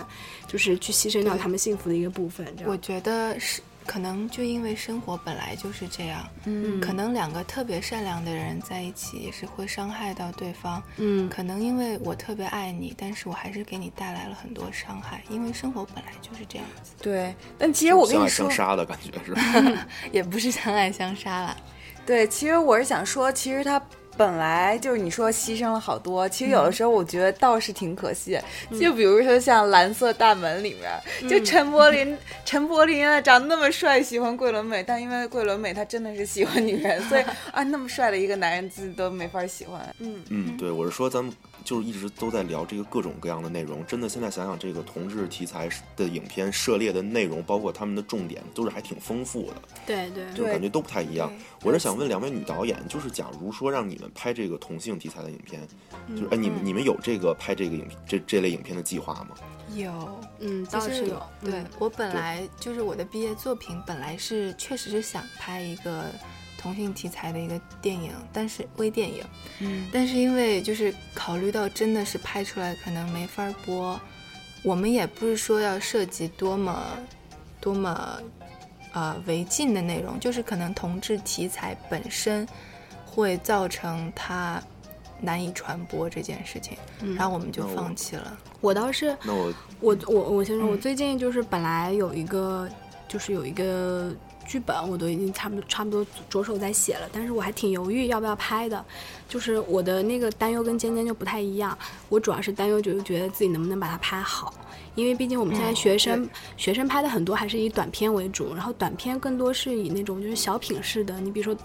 [0.49, 2.45] 就是去牺牲掉他们幸福的一个部分。
[2.67, 3.63] 我觉得是。
[3.87, 16.93] 可能就因为生活本来就是这样，嗯，可能两个特别善良的人在一起也是会伤害到对方，嗯，可能因为我特别爱你，但是我还是给你带来了很多伤害，因为生活本来就是这样子。
[17.01, 19.87] 对，但其实我跟你说，相爱相杀的感觉是吧？
[20.11, 21.57] 也不是相爱相杀了。
[22.07, 23.81] 对，其实我是想说，其实他。
[24.17, 28.39] 本来就是你说牺牲了好多，其实有的时候我觉得倒是挺可惜。
[28.81, 37.23] 就比如说像《蓝色大门》里面，就陈柏霖， 陈柏霖啊长那么帅，喜欢桂纶镁，但因为桂纶镁她真的是喜欢女人，所以
[37.53, 39.81] 啊那么帅的一个男人自己都没法喜欢。
[39.99, 41.33] 嗯嗯，对，我是说咱们。
[41.65, 49.63] 就是一直都在聊这个各种各样的内容，真的现在想想，这个同志题材的影片涉猎的内容，包括他们的重点，都是还挺丰富的。
[49.87, 51.33] 对对，就感觉都不太一样。
[51.63, 55.67] 我是想问两位女导演，就是假如说让你们拍这个同性题材的影片，
[56.11, 59.31] 就是哎，你们你们有这个拍这个影这这类影片的计划吗？
[59.75, 61.23] 有，嗯，倒是有。
[61.43, 66.05] 对我本来就是我的毕业作品，本来是确实是想拍一个。
[66.65, 69.23] 同性题材的一个电影，但是微电影，
[69.59, 74.01] 嗯，但是因为就是考虑到真的是拍出来可能没法播，
[74.63, 76.83] 我们也不是说要涉及多么
[77.61, 78.19] 多么
[78.95, 82.49] 呃违禁的内容，就是可能同志题材本身
[83.05, 84.59] 会造成它
[85.21, 86.79] 难以传播这件事情，
[87.15, 88.35] 然后我们就放弃了。
[88.63, 92.67] 我倒是，那我我我我先说，我最近就是本来有一个
[93.07, 94.11] 就是有一个。
[94.47, 98.85] 剧本我都已经差不多差不多着手在写了，但是我还挺犹豫要不要拍的，
[99.29, 101.77] 就是我的那个担忧跟尖尖就不太一样。
[102.09, 104.53] 我主要是担忧就是觉得自己能不能把它拍好，
[104.95, 111.57] 因为毕竟我们现在学生学生拍的很多还是以短片为主，然后短片更多是以那种就是小品式的，你比如说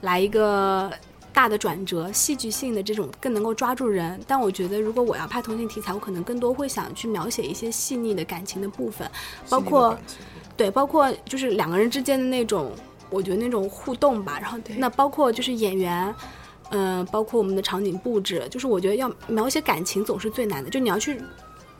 [0.00, 0.92] 来一个
[1.32, 4.20] 大的转折、戏剧性的这种更能够抓住人。
[4.26, 9.10] 但我觉得如果我要拍同性题材，我可能更多会想去描写一些细腻的感情的部分，
[9.48, 9.96] 包括。
[10.56, 12.70] 对，包括就是两个人之间的那种，
[13.10, 14.38] 我觉得那种互动吧。
[14.40, 16.14] 然后，那包括就是演员，
[16.70, 20.70] 嗯，包括我们的场景布置，就是我觉得要描写感情总是最难的。
[20.70, 21.20] 就你要去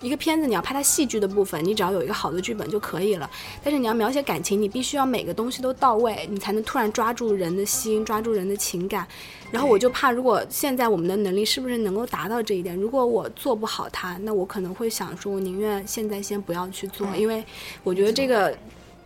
[0.00, 3.30] 一个片子，你要拍它戏剧的部分，你只要有一个好的剧本就可以了。
[3.62, 9.06] 但是你要描写感情，你必须要每个东西都到位，你才能突然抓住人的心，抓住人的情感。
[9.50, 12.76] 然后我就怕，如果现在我们的能力是不是能够达到这一点？
[12.76, 17.42] 如果我做不好它，那我可能会想说，我宁愿现在先不要去做，因为
[17.82, 18.56] 我觉得这个。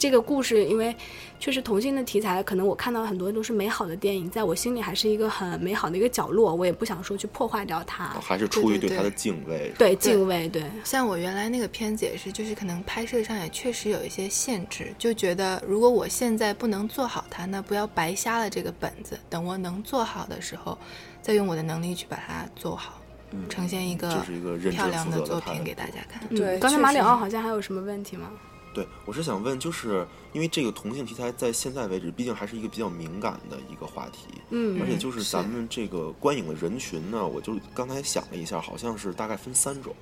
[0.00, 0.94] 这个故事，因为
[1.40, 8.06] 确实同性的题材，可能我看到很多都是美好的电影，在我心里还是一个很美好的一个角落，我也不想说去破坏掉它。
[8.20, 9.72] 还是出于对它的敬畏。
[9.78, 10.64] 对敬畏，对。
[10.84, 19.18] 像我原来那个片子也是，就是可能拍摄上也确实有一些限制，就觉得如果我现在不能做好它，那不要白瞎了这个本子。
[19.30, 20.76] 等我能做好的时候，
[21.22, 23.00] 再用我的能力去把它做好，
[23.48, 24.24] 呈现一个
[24.70, 26.28] 漂亮的作品给大家看。
[26.34, 28.30] 对，刚才马里奥好像还有什么问题吗？
[28.78, 39.92] 对，我是想问，就是因为这个同性题材在现在为止，毕竟还是一个比较敏感的一个话题，嗯，而且就是咱们这个观影的人群呢，我就刚才想了一下，好像是大概分三种，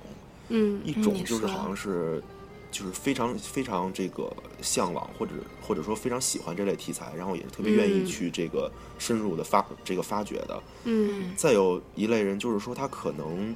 [0.49, 2.23] 嗯，一种就是好像是
[2.69, 13.55] 就是非常非常这个向往或者或者说非常喜欢这类题材，然后也是特别愿意去这个深入的发这个发掘的，嗯，再有一类人就是说他可能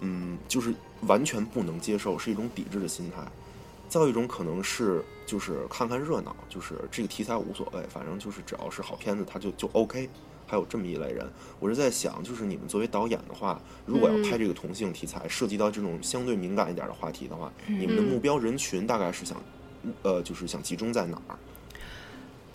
[0.00, 3.22] 嗯就是完全不能接受，是一种抵制的心态。
[3.88, 10.08] 再有一种可能是，就是看看热闹，就是这个题材无所谓，反正就是只要是好片子，他就就 OK。
[10.48, 19.36] 还有这么一类人，我是在想，就是你们作为导演的话，如果要拍这个同性题材，涉及到这种相对敏感一点的话题的话，你们的目标人群大概是想，
[20.02, 21.38] 呃，就是想集中在哪儿？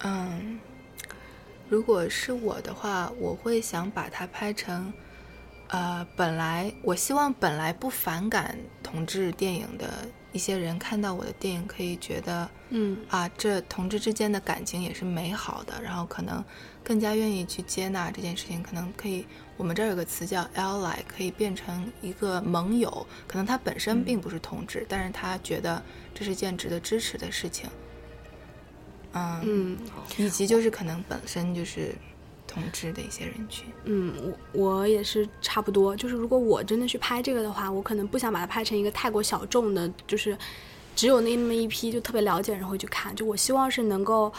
[0.04, 0.58] 嗯，
[1.68, 4.94] 如果是我的话，我会想把它拍成，
[5.68, 10.08] 呃，本来我希望本来不反感同志电影的。
[10.32, 12.98] 一些人看到我的电影，可以觉得，嗯。
[13.10, 16.44] 啊，这同志之间的感情也是美好的，然后可能
[16.84, 19.26] 更加愿意去接纳这件事情，可能可以，
[19.58, 25.82] 我们这儿有个词叫 ally，可以变成一个盟友，可能他本身并不是同志，但是他觉得
[26.14, 27.70] 这是件值得支持的事情，
[29.14, 29.78] 嗯嗯，
[30.18, 31.96] 以及就是可能本身就是。
[32.54, 34.14] 同志的一些人群，嗯，
[34.54, 35.96] 我我也是差不多。
[35.96, 40.38] 就是如果我真的去拍这个的话，我可能不想把它拍成一个太过小众的，就是
[40.96, 43.16] 只有那那么一批就特别了解人会去看。
[43.16, 44.32] 就我希望是能够，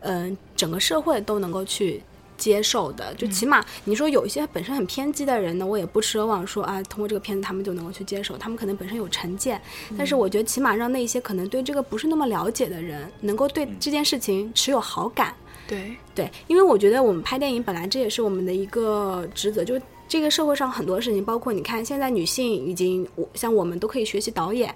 [0.00, 2.02] 嗯，整个社会都能够去
[2.38, 3.12] 接受的。
[3.14, 8.38] 就起码你说有一些本身很偏激的人呢，我也不奢望说啊，通过这个片子他们就能够去接受。
[8.38, 9.60] 他们可能本身有成见，
[9.98, 15.34] 但是我觉得起码让那些可能对这个不是那么了解的人，能够对这件事情持有好感。
[15.70, 24.74] 对对，因为我觉得我们拍电影本来这也是我们的一个职责，就这个社会上很多事情，包括你看现在女性已经，我像我们都可以学习导演，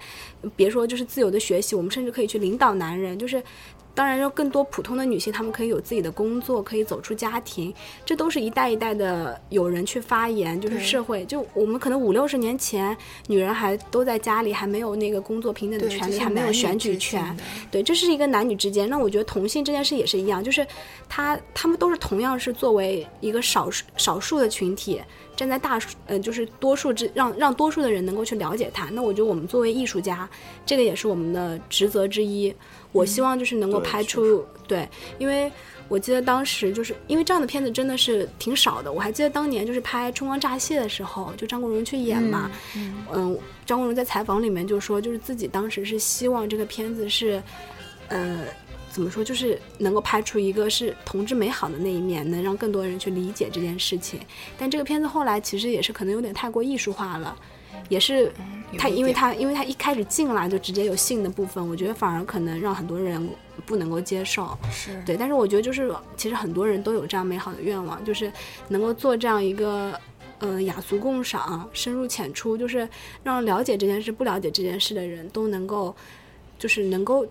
[0.54, 3.42] 别说就是自由的学习，我们甚至可以去领导男人，就是。
[3.94, 7.72] 当然，有更多普通的女性，她们可以有自己的工作，可以走出家庭，
[8.04, 11.24] 这都是一代一代的有人去发言，就是社会。
[11.26, 12.96] 就我们可能五六十年前，
[13.28, 17.36] 女人还都在家里，还没有那个工作平等的权利，还没有选举权。
[17.70, 18.90] 对，这是一个男女之间。
[18.90, 20.66] 那我觉得同性这件事也是一样，就是
[21.08, 25.00] 他他们都是同样是作为一个少数少数的群体，
[25.36, 28.86] 站在大数呃就是多数之让让多数的人能够去了解他。
[28.90, 30.28] 那我觉得我们作为艺术家，
[30.66, 32.52] 这个也是我们的职责之一。
[32.94, 35.50] 我希望就是能够拍出对，因为
[35.88, 38.90] 我记得当时就是因为这样的片子真的是挺少的。
[38.90, 47.42] 我还记得当年就是拍《春光乍泄》的时候，就张国荣去演嘛，嗯，张国荣在采访里面就说，就是自己当时是希望这个片子是，
[48.08, 48.44] 呃，
[48.90, 54.20] 怎么说，就是能够拍出一个是同志美好的那一面，能让更多人去理解这件事情。
[54.56, 57.36] 但这个片子后来其实也是可能有点太过艺术化了。
[57.88, 58.32] 也是，
[58.78, 63.28] 他因为他因为他一开始进来就直接有性的部分，我觉得反而可能让很多人
[63.66, 64.56] 不能够接受。
[64.70, 68.32] 是对，但是我觉得就是其实很多人都有这样美好的愿望，就是
[68.68, 69.98] 能够做这样一个，
[70.38, 72.88] 嗯，雅俗共赏、深入浅出，就是
[73.22, 75.94] 让了解这件事、不了解这件事的人都能够，
[76.58, 77.26] 就是能够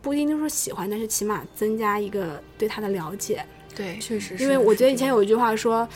[0.00, 3.44] 不一定说喜欢，但是起码增加一个对他的了解。
[3.74, 4.42] 对，确实是。
[4.42, 5.86] 因为我觉得以前有一句话说。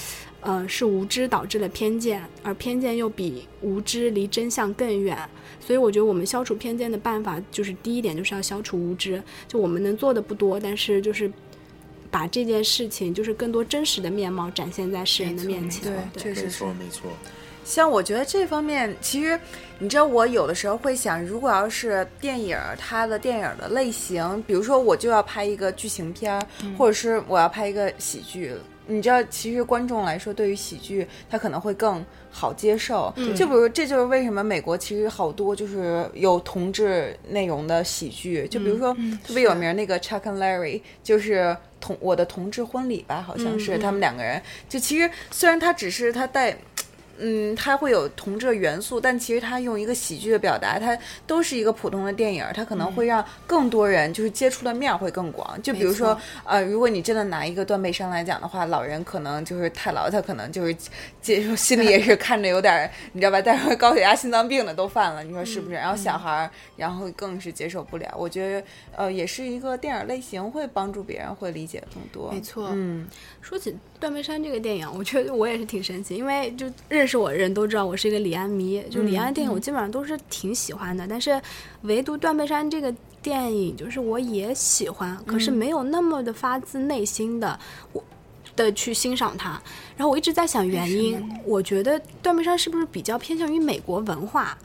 [0.42, 5.18] 呃，是无知导致了偏见，而偏见又比无知离真相更远。
[5.60, 9.22] 所以我觉得我们消除偏见的办法，就是第一点就是要消除无知。
[9.46, 11.30] 就我们能做的不多，但是就是
[12.10, 15.92] 把这件事情，就是更多真实的面貌展现在世人的面前。
[16.14, 17.10] 对，确实没错，没错。
[17.62, 19.38] 像我觉得这方面，其实
[19.78, 26.44] 你知道，我有的时候会想，如果要是电影，它的电影的类型，比如说我就要拍一个剧情片，
[26.76, 28.54] 或者是我要拍一个喜剧。
[28.90, 33.12] 你知道，其实观众来说，对于喜剧，他可能会更好接受。
[33.36, 38.46] 就比如，这就是为什么美国其实好多就是有同志内容的喜剧。
[38.48, 38.92] 就比如说，
[39.24, 44.42] 特别有名那个 Chuck and Larry，就是同我的同志婚礼吧，好像是他们两个人。
[44.68, 46.56] 就其实虽然他只是他带。
[47.20, 55.60] 嗯，它会有同志的元素，但其实它用一个喜剧的表达，它都是一个普通的电影，它可能会让更多人就是接触的面会更广。
[55.62, 60.74] 就比如说，呃，如果你真的拿一个断背山来讲的话，老人可能就是太老，他可能就是
[61.20, 63.40] 接受 心里也是看着有点，你知道吧？
[63.40, 65.74] 但是高血压、心脏病的都犯了，你说是不是？
[65.74, 68.12] 然后小孩儿，然后更是接受不了。
[68.16, 68.66] 我觉得，
[68.96, 72.30] 呃，也是一个电影类型会帮助别人会理解更多。
[72.32, 73.06] 没错，嗯，
[73.40, 81.40] 说起断背山这个电影，我觉得我也是挺神奇，因为就认识我的人都知道我是一个李安迷，就李安的电影我基本上都是挺喜欢的，但是
[81.82, 82.92] 唯独断背山这个
[83.22, 87.58] 电影，就是我也喜欢，可是没有那么的发自内心的
[87.92, 88.02] 我
[88.56, 89.60] 的去欣赏它。
[89.96, 94.56] 然后我一直在想原因，我觉得断背山是不是比较偏向于美国文化？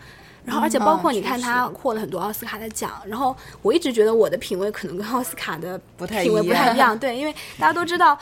[0.45, 2.91] 然后，而且包括你看，他获了很多奥斯卡的奖。
[3.07, 5.75] 然后，我一直觉得我的品味可能跟奥斯卡的
[6.07, 6.95] 品味不太一样。
[6.97, 8.15] 对，因为大家都知道，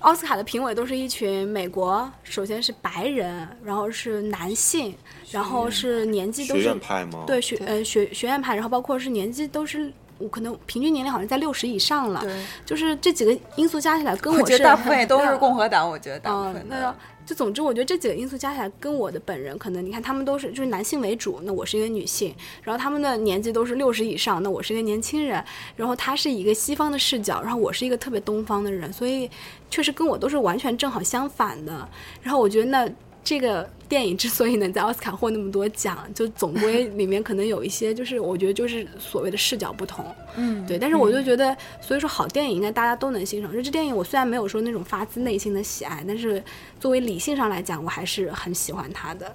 [0.00, 4.94] 奥斯卡的评委都是一群美国，首先是白人，然后是男性，
[5.30, 7.24] 然后是年纪都是学院派吗？
[7.26, 12.20] 对，学呃学学院派，然后包括是年纪都是，我可能平均年龄好像在六十以上了。
[12.22, 15.88] 对，就是这几个因素加起来，跟我觉得大部分也都是共和党。
[15.88, 16.94] 我觉得大部分那。
[17.28, 25.44] 就总之，我觉得这几个因素加起来，跟我的本人可能，你看他们都是就是男性为主，那我是一个女性，然后他们的年纪都是六十以上，那我是一个年轻人，
[25.76, 29.28] 然后他是一个西方的视角，然后我是一个特别东方的人，所以
[29.68, 31.86] 确实跟我都是完全正好相反的。
[32.22, 32.90] 然后我觉得那。
[33.24, 40.04] 这个电影之所以能在奥斯卡获那么多奖，就总归里面可能有一些，就是我觉得就是所谓的视角不同，
[40.36, 40.78] 嗯，对。
[40.78, 43.52] 但是我就觉得，所以说好电影应该大家都能欣赏。
[43.52, 46.42] 就这电影，我虽然没有说那种发自内心的喜爱，但是
[46.78, 49.32] 作为理性上来讲，我还是很喜欢它的。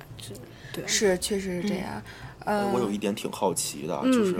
[0.71, 2.01] 对，是确实是这样。
[2.45, 4.33] 呃，我有一点挺好奇的，就是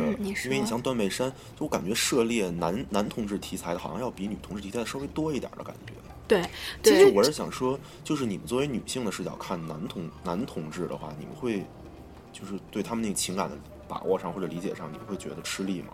[0.44, 5.94] 因为你像断背山，就我感觉涉猎男男同志题材的，好像要比女同志题材稍微多一点的感觉。
[6.82, 11.66] 对，其实我是想说，就是你们作为女性的视角看男同男同志的话，你们会
[12.32, 13.58] 就是对他们那个情感的
[13.88, 15.88] 把握上或者理解上，你们会觉得吃力吗？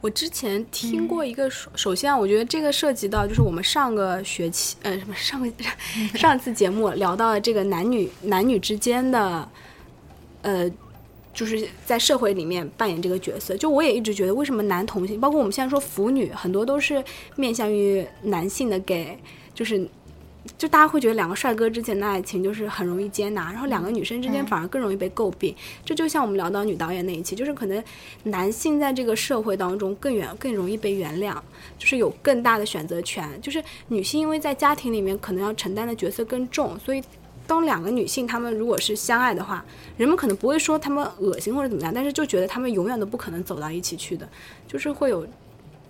[0.00, 5.50] 我之前听过一个，首先我觉得这个涉及到就是我们上个学期，呃，什么上个
[6.14, 9.48] 上次节目聊到这个男女男女之间的，
[10.42, 10.70] 呃。
[11.36, 17.04] 就是在社会里面扮演这个角色，就我也一直觉得，为什么男同性，包括我们现在说腐女，很多都是
[17.36, 19.18] 面向于男性的 gay，
[19.54, 19.86] 就是，
[20.56, 25.54] 就大家会觉得两个帅哥之间的爱情就是很容易接纳，然后两个女生之间反而更容易被诟病。
[25.84, 27.84] 这就像我们聊到女导演那一期，就是可能
[28.22, 31.36] 男性在这个社会当中更远更容易被原谅，
[31.78, 37.02] 就是有更大的选择权，就是女性因为在家庭里面可能要承担的角色更重，所以。
[37.46, 39.64] 当两个女性她们如果是相爱的话，
[39.96, 44.28] 人们可能不会说她们恶心或者怎么样，但是就觉得她们永远都不可能走到一起去的，
[44.66, 45.26] 就是会有，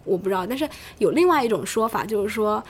[0.05, 2.63] 我不知道，但是有另外一种说法，就是说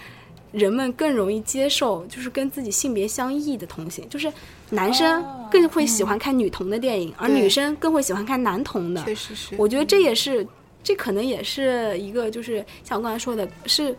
[0.52, 4.32] 人们更容易接受就是跟自己性别相异的同性，就是
[4.70, 9.02] 男生更会喜欢看女同的电影，而女生更会喜欢看男同的。
[9.04, 10.46] 确实是，我觉得这也是，
[10.82, 13.94] 这可能也是一个，就是像我刚才说的，是。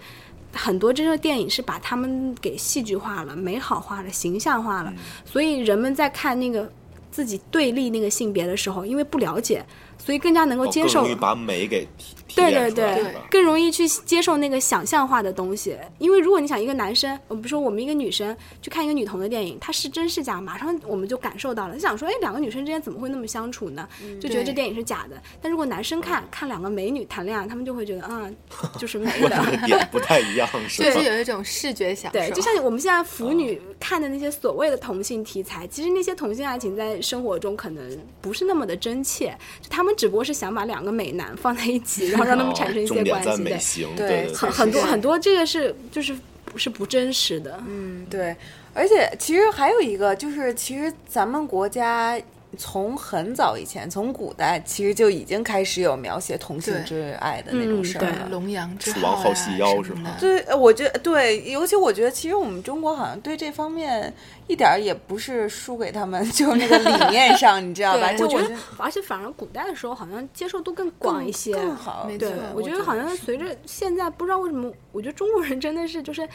[0.58, 4.92] 很多真正电影是把他们给戏剧化了、美好化了、形象化了，
[5.24, 6.70] 所以人们在看那个
[7.12, 9.66] 自己对立那个性别的时候，因为不了解，
[9.98, 11.88] 所以更加能够接受，把美给。
[12.36, 15.76] 对对对，更容易去接受那个想象化的东西。
[15.98, 23.88] 因为如果你想一个男生，我不说我们一个女生去看一个女同的电影，它是真是假，马上我们就感受到了，就想说，哎，两个女生之间怎么会那么相处呢？
[24.22, 25.20] 就觉得这电影是假的。
[25.42, 28.36] 但如果男生看看两个美女谈恋爱，他们就会觉得，嗯，
[28.78, 29.44] 就是美的。
[29.66, 30.92] 点不太一样，是吧？
[30.92, 32.20] 就是有一种视觉享受。
[32.20, 43.04] 对，就像我们现在腐女看的那些所谓的同性题材，其实那些同性爱情在生活中可能不是那么的真切，就他们只不过是想把两个美男放在一起， 然后让他们产生一些。
[43.04, 43.24] 关
[43.60, 46.16] 系对，对很很多很多，这个是就是
[46.46, 48.36] 不是不真实的，嗯，对，
[48.74, 52.20] 而且其实还有一个就是，其实咱们国家
[52.58, 60.16] 从很早以前，从古代其实就已经开始有描写同性之爱的那种事儿了，龙阳之楚王好细腰是吗？
[60.20, 64.14] 对，我觉得对，尤其我觉得，其实我们中国好像对这方面。
[64.48, 68.10] 一点儿也不是输给他们， 就那个理念上，你知道吧？
[68.18, 72.10] 我觉得，而且反而古代的时候好像接受度更广一些，更好。
[72.18, 76.26] 对，我觉得好像随着现在，不知道为什么，我觉得中国人真的是就是。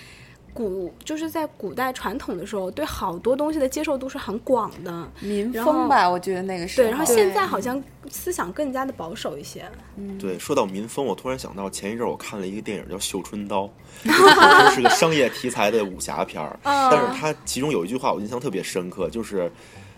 [0.55, 6.82] 古就是在古代传统的时候，对好多东西的接受度是很广的，民风吧，我觉得那个是。
[6.82, 9.64] 对，然后现在好像思想更加的保守一些。
[9.96, 13.68] 嗯，对，说到民风，我突然想到前一阵我看了一个电影叫《绣春刀》，
[14.74, 19.50] 是个商业题材的武侠片儿，但是它其中有一句话我印象特别深刻，就是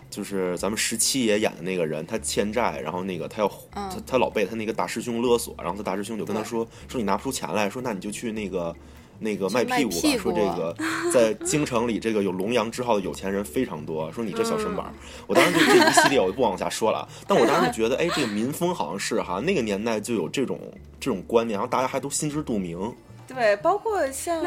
[0.09, 8.73] 就是咱们十七爷演的那个人，他欠债，然后那个他要他他老被他那个大师兄勒索，然后他大师兄就跟他说说你拿不出钱来，说那你就去那个。
[9.19, 10.75] 那个卖屁股吧，说这个
[11.11, 14.93] 在京城里这个有龙阳之号的有钱人非常多，说你这小身板，
[15.27, 20.59] 我当时就这一系列我就不往下说了， 但我当时就觉得，哎，这个民风好像是哈，那个年代就有这种
[20.99, 22.93] 这种观念，然后大家还都心知肚明。
[23.35, 24.41] 对，包括像，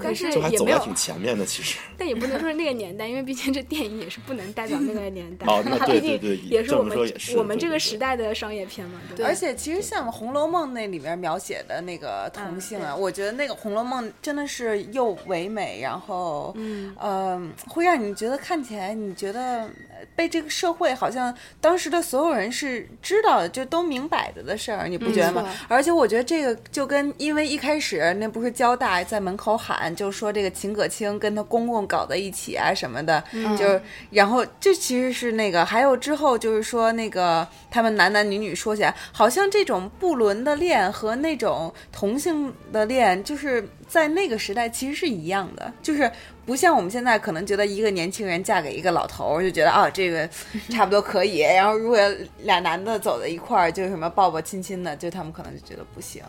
[0.00, 1.78] 但是就还走在挺前面的，其实。
[1.98, 5.46] 但也不能说是那个年代，因为毕竟这电影也是不能代表那个年代。
[5.50, 6.96] 哦， 那对对对，也是我们
[7.36, 9.00] 我们这个时代的商业片嘛。
[9.16, 9.24] 对。
[9.24, 19.68] 而且其实像《红楼梦》那里面描写的那个同性啊，我觉得那个《红楼梦》真的是又唯美，然后嗯呃，会让你觉得看起来你觉得
[20.14, 25.48] 被这个社会好像当时的所有人是知道的，就都明摆着的事儿，你不觉得吗？
[25.68, 29.02] 而且我觉得这个就跟因为一开始那不是交大。
[29.04, 33.22] 在门口喊，就说这个秦可卿跟他公公搞在一起啊什么的，
[33.56, 46.10] 就然后这其实是那个，还有之后就是说那个他们男男女女说起来，好像这种不伦的恋和那种同性的恋，就是在那个时代其实是一样的，就是
[46.48, 50.26] 不像我们现在可能觉得一个年轻人嫁给一个老头就觉得啊这个
[50.72, 51.98] 差不多可以，然后如果
[52.38, 56.22] 俩男的走在一块儿，就什么抱抱亲亲的，就他们可能就觉得不行。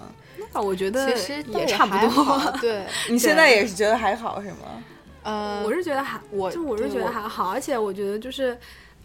[0.54, 2.52] 那我觉得其实也差不多。
[2.60, 4.84] 对 你现在也是觉得还好是吗？
[5.24, 8.58] 呃，我是觉得还，我就我是觉得还好，而且我觉得就是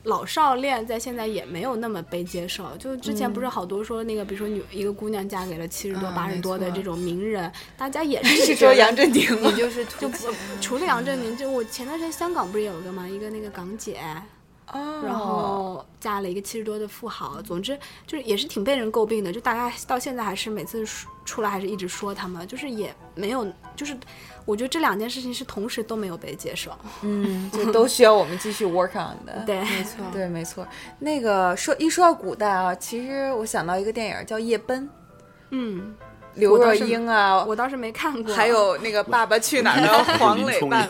[0.05, 2.65] 老少恋在现在也没有那么被接受。
[2.79, 10.11] 就之前不是好多说那个，比如说女一个姑娘嫁给了七十多、八十多的这种名人，大家也是 说杨振宁，你就是就
[10.61, 13.09] 除了杨振宁，就我前段时间香港不是有一个吗？
[13.09, 14.01] 一个那个港姐。
[15.05, 20.83] 然后嫁了一个七十多的富豪，总之就是也是挺被人诟病的，就大家到现在还是每次
[21.25, 23.47] 出来还是一直说他们，就是也没有，
[23.77, 23.95] 就是
[24.45, 26.71] 我觉得这两件事情是同时都没有被接受，
[27.03, 30.67] 嗯，就都需要我们继续 work on 的，对，没错，对，没错。
[30.99, 34.83] 那个说一说到古代啊，其实我想到一个电影叫《夜奔》，
[35.51, 35.95] 嗯。
[36.35, 38.35] 刘若英啊，我倒是没看过。
[38.35, 40.89] 还有那个《爸爸去哪儿 》的 黄磊爸爸，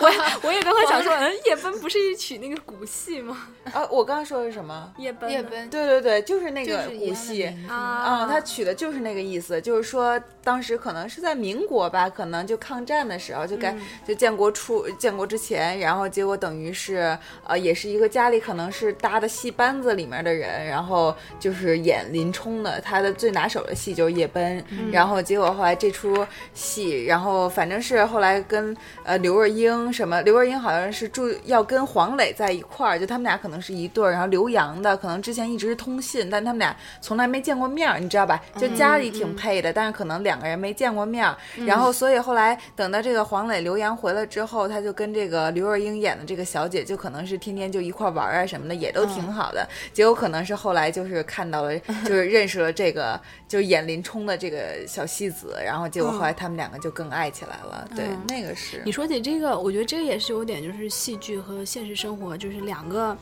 [0.00, 3.48] 我我也刚刚想说，嗯，叶奔不是一曲那个古戏吗？
[3.72, 4.92] 啊，我刚刚说的是什么？
[4.96, 8.26] 叶奔，夜奔，对对对，就是那个古戏啊。
[8.30, 13.76] 他取的就是那个意思，就是说当时可能是在民国吧，可能就抗战的时候，就该
[14.06, 24.27] 就建国初建国之前，然后结果等于是呃，也是一个家里可能是搭的戏班子里面的人，然后就是演林冲的，他的最拿手的戏就是夜。
[24.28, 24.62] 奔，
[24.92, 34.12] 然后结果后来这出戏，然后反正是后来跟呃刘若英什么，刘若英好像是住要跟黄磊在一块儿，就他们俩可能是一对儿。
[34.12, 38.40] 然后刘洋的可能之前一直是通信，但他们俩从来没见过面儿，你知道吧？
[38.56, 41.36] 就家里挺配的，但是可能两个人没见过面儿。
[41.66, 49.66] 然后所以后来等到这个黄磊、刘洋回来之后，他就跟这个刘若英演的这个小姐，就可能是天天就一块玩啊什么的，也都挺好的。
[49.92, 54.17] 结果可能是后来就是看到了，就是认识了这个，就是演林冲。
[54.26, 57.88] 的这个小戏子，然后结果后来他们两个就更爱起来了。
[57.94, 63.16] 对，那个是你说起这个，我觉得这个也是有点，就是戏剧和现实生活就是两个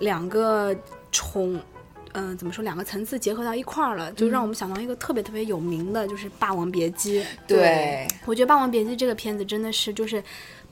[0.00, 0.74] 两个
[1.10, 1.60] 重，
[2.12, 7.20] 嗯，怎么说，两个层次结合到一块儿了，就让我们想到一个特别特别有名的，就是《霸王别姬》。
[7.46, 10.22] 对，我觉得《霸王别姬》这个片子真的是就是。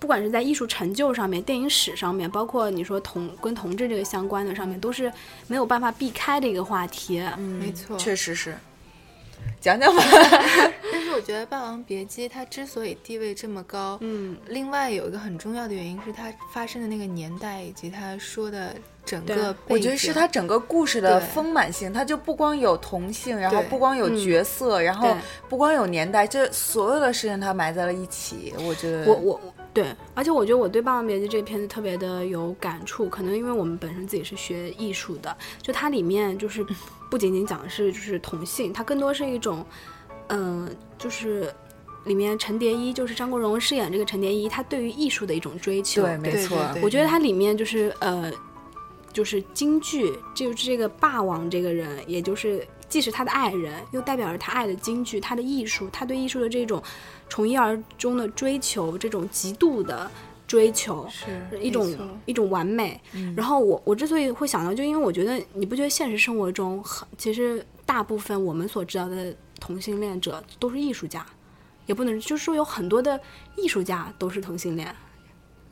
[0.01, 5.13] 不管是在艺术成就上面、电影史上面，包括你说同跟同志这个相关的上面，都是
[5.47, 7.21] 没有办法避开的一个话题。
[7.37, 8.57] 嗯，没错，确实是。
[9.61, 10.03] 讲讲吧，
[10.91, 18.75] 但是我觉得《霸王别姬》它之所以地位这么高，嗯，另外有一个很重要的原因是它发生的那个年代以及它说的
[19.05, 25.15] 整个，我觉得是它整个故事的丰满性，它就不光有同性，然后不光有角色，然后
[25.47, 28.55] 不光有年代，这所有的事情它埋在了一起。
[28.67, 29.41] 我觉得，我我
[29.75, 36.65] 对，而且我觉得我对《霸王别姬》这片子特别的有感触，可能因为我们本身自己是学艺术的，就它里面就是。
[37.11, 39.67] 不仅仅讲的是就是同性，它更多是一种，
[40.29, 41.53] 嗯，就是
[42.05, 46.03] 里面陈蝶衣，就是张国荣饰演这个陈蝶衣，他对于艺术的一种追求。
[46.03, 46.65] 对，没错。
[46.81, 48.33] 我觉得它里面就是呃，
[49.13, 56.83] 就是京剧，就是这个霸王这个人，也就是既是他的爱人，又代表着他爱的京剧，他的艺术，他对艺术的这种
[57.29, 60.11] 从一而终的追求，这种极度的。
[60.51, 61.97] 追求是一种
[62.27, 63.01] 一种完美，
[63.37, 71.25] 然后我我之所以会想到，就因为我觉得你不觉得现实生活中，很其实大部分我们所知道的同性恋者都是艺术家，
[71.87, 73.21] 也不能就是说有很多的
[73.57, 74.93] 艺术家都是同性恋，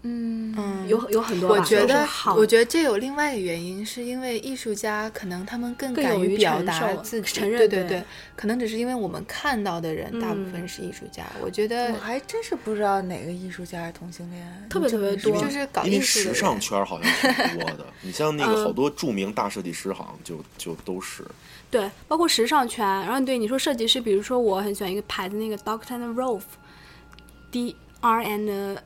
[0.03, 1.57] 嗯嗯，有有很多吧。
[1.57, 8.05] 我觉得好，我觉得这有另外一个原因，是因为艺术家可能他们更敢于表达承受自己，承认对对对，
[8.37, 11.25] 可能只是因为我们看到的人大部分嗯是艺术家。
[11.43, 15.37] 我觉得我还真是不知道哪个艺术家是同性恋，特别特别多。
[15.37, 18.65] 就是搞艺术的时尚，圈好像挺多的， 你像那个嗯。
[18.65, 21.25] 好多著名大设计师，好像就就都是。
[21.71, 28.79] 对，包括时尚圈，然后对你说设计师，比如说我很喜欢一个牌子，那个 Doctor and Rolf，D R and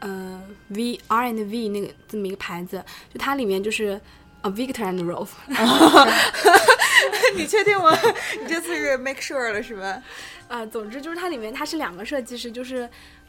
[0.00, 4.00] 呃 V R and V 那个这么一个牌子，就它里面就是
[4.42, 5.28] 呃 Victor and Rolf，
[7.36, 7.96] 你确定吗？
[8.40, 10.02] 你这次是 make sure 了是吧？
[10.48, 12.88] 啊，总之就是它里面它是两个设计师，就是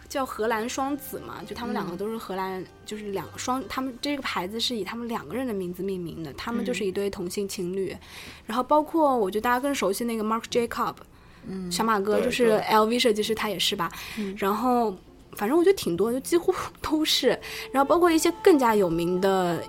[0.10, 7.96] 叫荷兰双子嘛，就他们两个都是荷兰，就是两双，他们这个牌子是以他们两个人的名字命名的，他们就是一对同性情侣。
[8.46, 10.96] 然后包括我觉得大家更熟悉那个 Marc Jacob，
[11.48, 13.92] 嗯，小马哥就是 LV 设计师，他也是吧。
[14.38, 14.98] 然后
[15.36, 17.30] 反正我觉得挺多，就几乎都是。
[17.72, 19.64] 然后包括一些更加有名的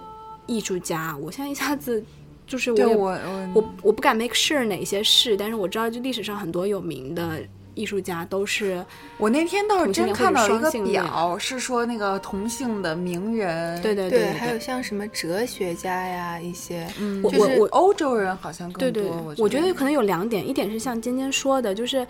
[0.47, 2.03] 艺术家，我现在一下子
[2.47, 7.41] 就是我我我我我不敢 make sure 哪些是，但是我知道就历史上很多有名的
[7.75, 8.85] 艺术家都是，
[9.17, 17.67] 我那天倒是真看到一个表，是说那个同性的名人，对对对，对还有像什么哲学家呀，一些，嗯，就是我我。
[17.69, 22.07] 欧洲人好像更多，对对，我我觉得可能有两点，一点是像尖尖说的，就是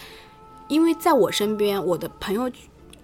[0.67, 2.51] 因为在我身边，我的朋友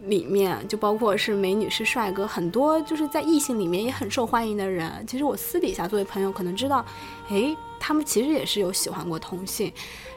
[0.07, 5.05] 里面就包括是美女是帅哥，很多就是在异性里面也很受欢迎的人。
[5.07, 6.85] 其实我私底下作为朋友，可能知道，
[7.31, 9.73] 诶，他们其实也是有喜欢过同性，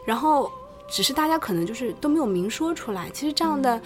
[0.05, 0.51] 然后
[0.89, 3.09] 只是大家可能就是都没有明说出来。
[3.13, 3.81] 其实这样的。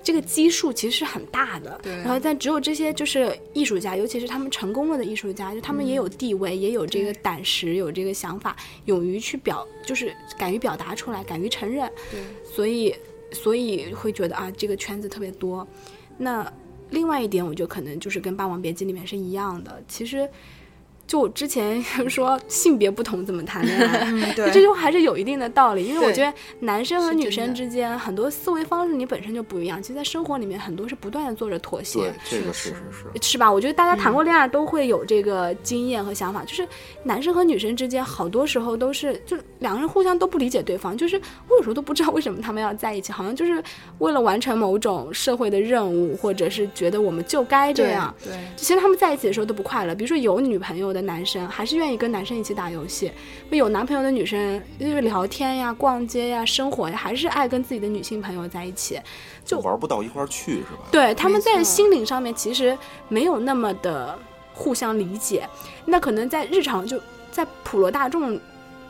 [0.00, 12.94] 这个基数其实是很大的，对然后但只有这些就是艺术家，尤其是他们成功了的艺术家，就他们也有地位，也有这个胆识，有这个想法，勇于去表，就是敢于表达出来，敢于承认，对，所以
[13.32, 15.66] 所以会觉得啊，这个圈子特别多。
[16.16, 16.52] 那
[16.90, 20.28] 另外一点，我觉得可能就是跟《霸王别姬》里面是一样的，其实。
[21.08, 33.28] 就我之前说性别不同怎么谈恋爱， 嗯对这就还是有一定的道理，因为我觉得男生和女生之间很多思维方式你本身就不一样，其实，在生活里面很多是不断的做着妥协对，，这个是是是是。
[33.32, 33.50] 是吧？
[33.50, 36.68] 我觉得大家谈过恋爱都会有这个经验和想法，就是
[37.04, 41.16] 男生和女生之间好多时候都是，就两个人互相都不理解对方，就是
[41.48, 43.62] 我有时候都不知道为什么他们要在一起，好像就是
[43.98, 48.14] 为了完成某种社会的任务，或者是觉得我们就该这样。
[48.22, 49.94] 对，其实他们在一起的时候都不快乐。
[49.94, 53.08] 比如说有女朋友的男生，还是愿意跟男生一起打游戏；
[53.50, 59.00] 有男朋友的女生，就是聊天呀、逛街呀、生活呀，还是爱跟自己的女性朋友在一起。
[59.44, 60.88] 就玩不到一块儿去是吧？
[60.90, 62.76] 对，他们在心灵上面其实
[63.08, 64.18] 没有那么的
[64.52, 65.48] 互相理解。
[65.86, 68.38] 那可能在日常就在普罗大众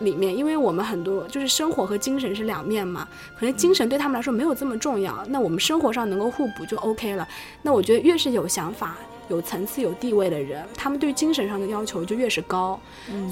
[0.00, 3.06] 里面，因为我们很多就是生活和精神是两面嘛，
[3.38, 5.24] 可能精神对他们来说没有这么重要。
[5.28, 7.26] 那我们生活上能够互补就 OK 了。
[7.62, 8.96] 那我觉得越是有想法、
[9.28, 12.78] 有层次、有地位的人，他们对精神上的要求就越是高。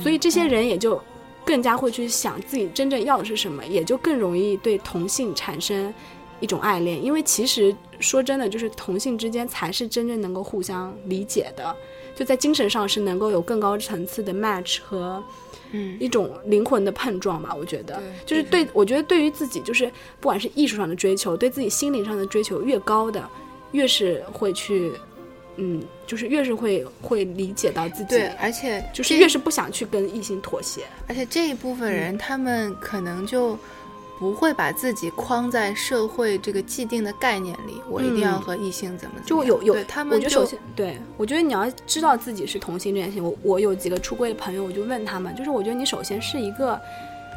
[0.03, 1.01] 所以这些人也就
[1.45, 5.93] 更加会去想自己真正要的是什么，也就更容易对同性产生
[6.41, 7.03] 一种爱恋。
[7.03, 11.75] 因为其实说真的，就是同性之间才是真正能够互相理解的，
[12.15, 15.23] 就在精神上是能够有更高层次的 match 和
[15.73, 17.55] 嗯，一种灵魂的碰撞吧。
[17.59, 19.91] 我觉得，就是对我觉得对于自己，就是
[20.21, 23.27] 不管是艺术上的追求，对自己心灵上的追求越高的，
[23.73, 24.93] 越是会去。
[25.57, 30.83] 嗯，就是越是会会理解到自己，对，而且就是越是不想去跟异性妥协。
[31.09, 33.59] 而且这一部分人，他们可能就
[34.19, 46.81] 不会把自己框在社会这个既定的概念里，我一定要嗯和异性怎么怎就有有，他们就觉得首先，对我觉得你要知道自己是同性这件事情，我我有几个出柜的朋友，我就问他们，就是我觉得你首先是一个，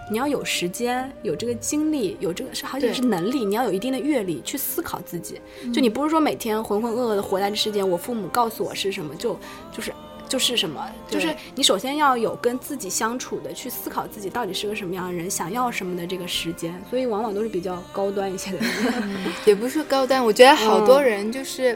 [0.10, 5.40] 你要有时间，有这个精力，有这个是而且是能力，你要有一定的阅历去思考自己。
[5.74, 9.40] 就你不是说每天浑浑噩噩的活在这世间，我父母告诉我是什么，就
[9.72, 9.94] 就是。
[10.28, 18.70] 就是什么，就是你首先要有跟自己相处的，去思考自己到底是个什么样的人，想要什么的这个时间，所以往往都是比较高端一些的人。
[19.48, 21.76] 也不是高端，我觉得好多嗯人就是、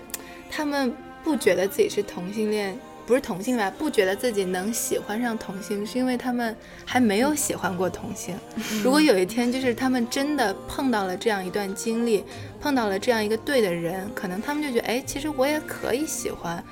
[0.51, 8.35] 他们不觉得自己是同性恋，不是同性吧，不觉得自己能喜欢上同性，是因为他们还没有喜欢过同性。
[8.83, 12.23] 如果有一天就是他们真的碰到了这样一段经历，
[12.61, 16.63] 碰到了这样一个对的人，可能他们就觉得，哎，其实我也可以喜欢，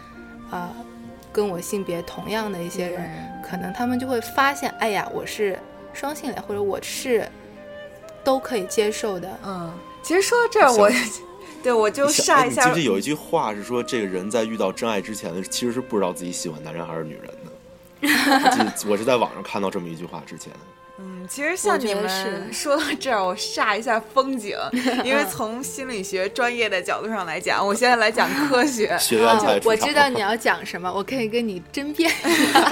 [0.49, 0.73] 啊、
[1.33, 3.09] 跟我性别同样的一些人，
[3.43, 5.59] 可能他们就会发现，哎呀，我是
[5.93, 7.27] 双性恋，或者我是
[8.23, 9.29] 都可以接受的。
[9.45, 10.89] 嗯，其实说到这儿，我
[11.63, 17.51] 对我就你想哎煞一下你记不记得有一句话是说，这个人在遇到真爱之前，其实是不知道自己喜欢男人还是女人的。
[18.01, 20.51] 我记得我是在网上看到这么一句话之前，
[20.97, 22.07] 嗯，其实像你们
[22.53, 24.57] 说到这儿，我煞一下风景，
[25.03, 28.97] 因为从心理学专业的角度上来讲，我现在来讲 科学。
[28.99, 29.19] 学
[29.63, 32.11] 我知道你要讲什么，我可以跟你争辩。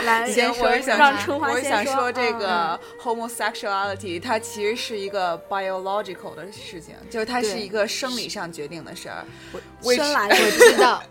[0.05, 9.25] 来，先说一下，让春花我想说这个 homosexuality，它其实是一个 biological 的事情，就是它是一个生理上决定的事儿。
[9.95, 11.01] 生来我知道。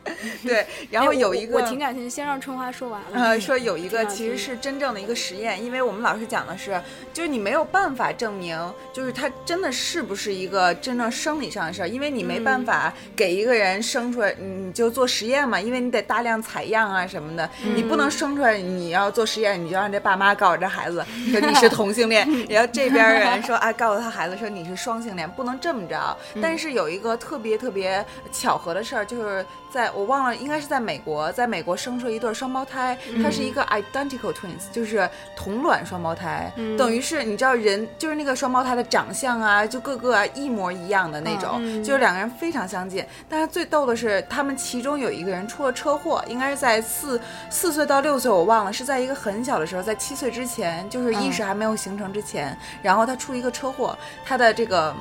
[0.44, 3.00] 对，然后有一个我挺感兴趣，先让春花说完。
[3.12, 6.80] 呃，说有一个其实是真正的一个实验，因为我们老师讲的是。
[7.14, 8.58] 就是你没有办法证明，
[8.90, 26.16] 就是他真的是不是一个真正生理上的事儿，因为你没办法给一个人生出来，你就做实验嘛，因为你得大量采样啊什么的，你不能生出来，你要做实验，你就让这爸妈告诉这孩子 说你是同性恋， 然后这边人说啊告诉他孩子说你是双性恋，不能这么着。
[26.40, 36.98] 但是有一个特别特别巧合的事儿，就是在我忘了，应该是在美国，在美国生出了一对双胞胎，他是一个 identical twins，就是同卵双胞胎，等于。
[37.08, 43.02] 是你知道人就是那个双胞胎的长相啊，就个个一模一样的那种，就是两个人非常相近。
[43.30, 54.94] 但是最逗的是，他们其中有一个人出了车祸，应该是在四四岁到六岁，我忘了，是在一个很小的时候，在七岁之前，就是意识还没有形成之前，然后他出一个车祸，他的这个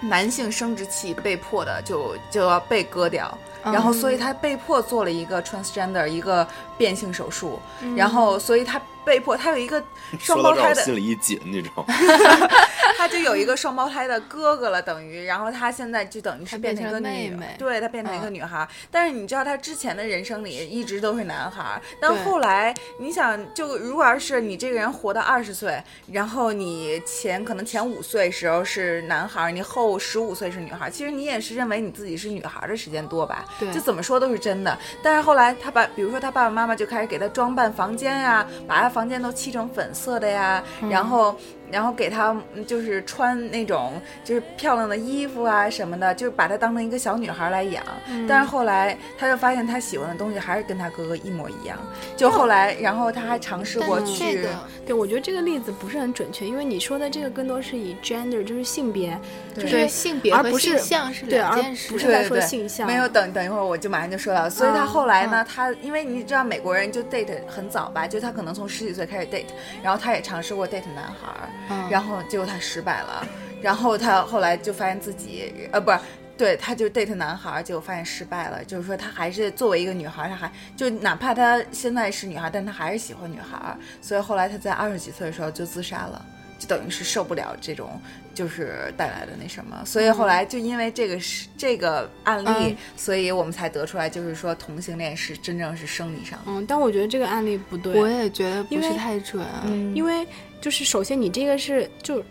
[0.00, 6.46] 男性生殖器被迫的就就要被割掉，然后所以他被迫做了一个 transgender 一个
[6.78, 7.60] 变性手术，
[7.96, 8.80] 然后所以他。
[9.04, 9.82] 被迫，他有一个
[10.20, 11.92] 双胞胎的，心里一紧，你知道吗？
[12.96, 18.64] 他就有一个双胞胎的哥哥了，等于，然后他现在就等于是变成一个妹妹，对他变成一个女孩。
[18.92, 21.82] 但是你知道，他之前的人生里一直都是男孩。
[22.00, 25.82] 但后来，你想，就如果要是你这个人活到二十岁，
[26.12, 33.44] 然后你前可能前五岁时候是男孩，你后十五岁是女孩，其实你也是认为你自己是女孩的时间多吧？
[33.58, 34.78] 对，就怎么说都是真的。
[35.02, 38.92] 但是后来他把，比如说他爸爸妈妈就开始给他装扮房间呀，把他。
[38.92, 41.34] 房间都漆成粉色的呀，然后。
[41.72, 47.82] 然后给他就是穿那种就是漂亮的衣服啊什么的，就把她当成一个小女孩来养。
[48.28, 51.78] 但是后来他就发现他喜欢的东西还是跟他哥哥一模一样。
[52.16, 54.46] 就后来，然后他还尝试过去。
[54.84, 59.18] 对，我觉得这个例子不是很准确，因为你说的这个更多是以 gender 就是性别，
[59.54, 62.86] 就是性别而不是像是两件事，不是在说性向。
[62.86, 69.46] 没有等等一会儿我就马上就说到，所以他后来呢，他因为你知道美国人就 date 很早吧，就他可能从十几岁开始 date，
[69.82, 71.48] 然后他也尝试过 date 男孩。
[71.90, 73.26] 然后结果他失败了，
[73.60, 75.98] 然后他后来就发现自己呃不是，
[76.36, 78.64] 对，他就 date 男孩，结果发现失败了。
[78.64, 83.76] 就是说他还是作为一个女孩，他还就哪怕他现在是女孩，但他还是喜欢女孩。
[84.00, 86.24] 所以后来他在二十几岁的时候就自杀了，
[86.58, 88.00] 就等于是受不了这种
[88.34, 89.80] 就是带来的那什么。
[89.84, 96.44] 所以后来就因为这个是这个案例，所以我们才得出来，就是说同性恋是真正是生理上的。
[96.46, 99.46] 嗯，但我觉得这个案例不对，我也觉得不是太准，
[99.94, 100.26] 因为。
[100.62, 102.24] 就是首先，你这个是就，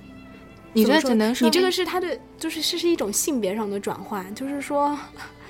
[0.72, 4.98] 你这只能说你这个是他的，就是是是一种性别上的转换，就是说，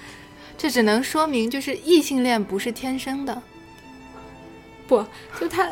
[0.58, 3.42] 这只能说明就是异性恋不是天生的，
[4.88, 5.06] 不，
[5.40, 5.70] 就他，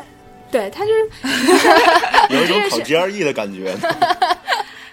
[0.52, 1.10] 对他就是
[2.30, 3.76] 有一种考 GRE 的感觉。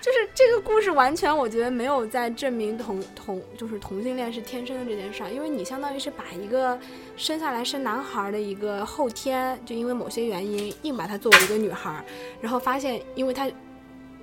[0.07, 6.79] 就是这个故事完全，我觉得没有在证明同同就是同性恋是天生的这件事儿，因为你相当于是把一个
[7.17, 12.01] 生下来是男孩的一个后天，就因为某些原因硬把他作为一个女孩，
[12.39, 13.51] 然后发现，因为他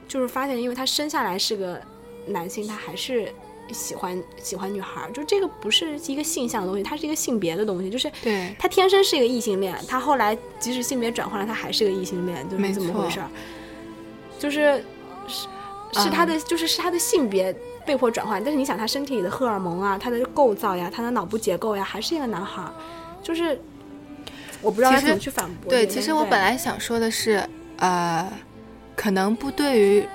[0.09, 1.78] 就是发现，因为他生下来是个
[2.28, 3.30] 男性，他还是
[3.70, 13.28] 喜欢喜欢女孩，就这个不是一个性向的东西，它是一个性别的东西，就是对他天生是一个异性恋，他后来即使性别转换了，他还是个异性恋，就是这么回事儿，
[14.39, 14.82] 就是
[15.95, 16.11] 是。
[16.11, 17.55] 他的，就是是他的性别
[17.87, 22.73] 被迫转换，但是你想，他身体里的荷尔蒙啊，他的构造呀，他的脑部结构呀，还是一个男孩儿，
[23.23, 23.59] 就是
[24.61, 25.71] 我不知道怎么去反驳。
[25.71, 27.43] 对，其实我本来想说的是，
[27.79, 28.31] 呃，
[28.95, 30.07] 可能不对于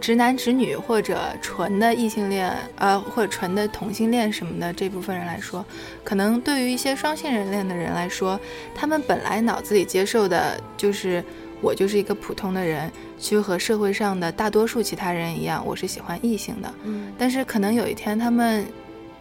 [0.00, 5.64] 直男直女或者纯的异性恋，呃，或者纯的同性恋什么的这部分人来说，
[6.04, 8.38] 可能对于一些双性人恋的人来说，
[8.74, 11.22] 他们本来脑子里接受的就是
[11.60, 12.90] 我就是一个普通的人。
[13.18, 16.72] 就和社会上的大多数其他人一样，我是喜欢异性的。
[16.84, 18.64] 嗯，但是可能有一天他们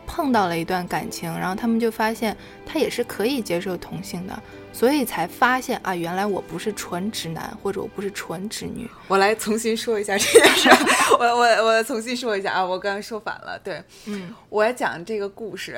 [0.06, 2.36] 碰到了一段感情，然后他们就发现
[2.66, 4.42] 他也是可以接受同性的。
[4.78, 8.88] 所以才发现啊，原来我不是纯直男，或者我不是纯直女。
[9.08, 10.70] 我来重新说一下这件事，
[11.18, 13.60] 我我我重新说一下啊，我刚刚说反了。
[13.64, 15.76] 对，嗯，我要讲这个故事，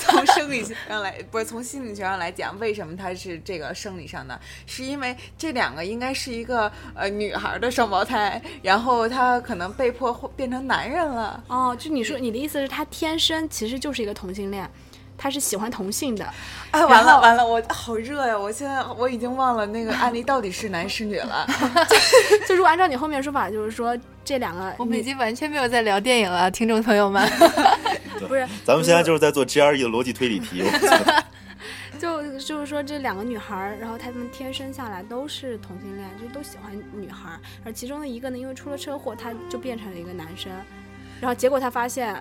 [0.00, 4.36] 从生理学上来，不是从心理学上来讲，为什么它是这个生理上的？
[4.66, 11.40] 是因为这两个应该是一个呃女孩的双胞胎，然后她可能被迫变成男人了。
[11.46, 14.68] 哦，就你说你的意思是，她天生其实就是一个同性恋。
[15.20, 16.26] 他是喜欢同性的。
[16.70, 18.38] 哎，完了完了，我好热呀！
[18.38, 21.46] 我现在我已经忘了那个案例到底是男是女了。
[22.48, 23.94] 就如果按照你后面说法，就是说
[24.24, 27.28] 这两个，我们已经完全没有在聊电影了，听众朋友们。
[28.26, 30.64] 不是，咱们现在就是在做 GRE 的逻辑推理题。
[31.98, 37.38] 就就是说这两个女孩，然后她们天生下来都是同性恋，就是都喜欢女孩。
[37.62, 40.50] 而其中的一个呢，因为出了车祸，他就变成了一个男生。
[41.20, 42.16] 然后结果他发现，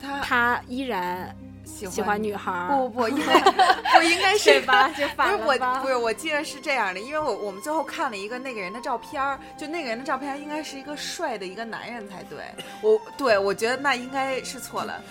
[0.00, 1.34] 他他依然
[1.64, 2.68] 喜欢女孩。
[2.70, 3.40] 不不不，应该
[3.96, 4.88] 不应该是吧？
[4.90, 9.22] 就不是我，不是我记得是这样的，因为我我们最后看了一个那个人的照片
[9.56, 12.38] 就那个人的照片应该是一个帅的一个男人才对。
[12.80, 15.02] 我对我觉得那应该是错了。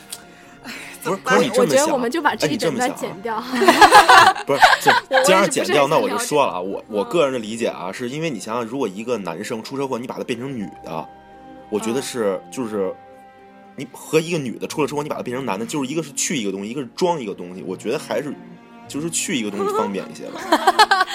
[1.04, 3.44] 不是，可是你这么想，我觉得我们就把这一整段剪掉。
[4.48, 4.62] 不是，
[5.26, 11.06] 既然剪掉，那我就说了啊，我我个人的理解啊，是因为你想想，如果一个男生出车祸，你把他变成女的，
[11.70, 12.96] 我觉得是就是
[13.76, 18.34] 你和一个女的出了车祸，你把她变成男的，就是一个是去一个东西，一个是装一个东西，我觉得还是
[18.88, 20.42] 就是去一个东西方便一些吧。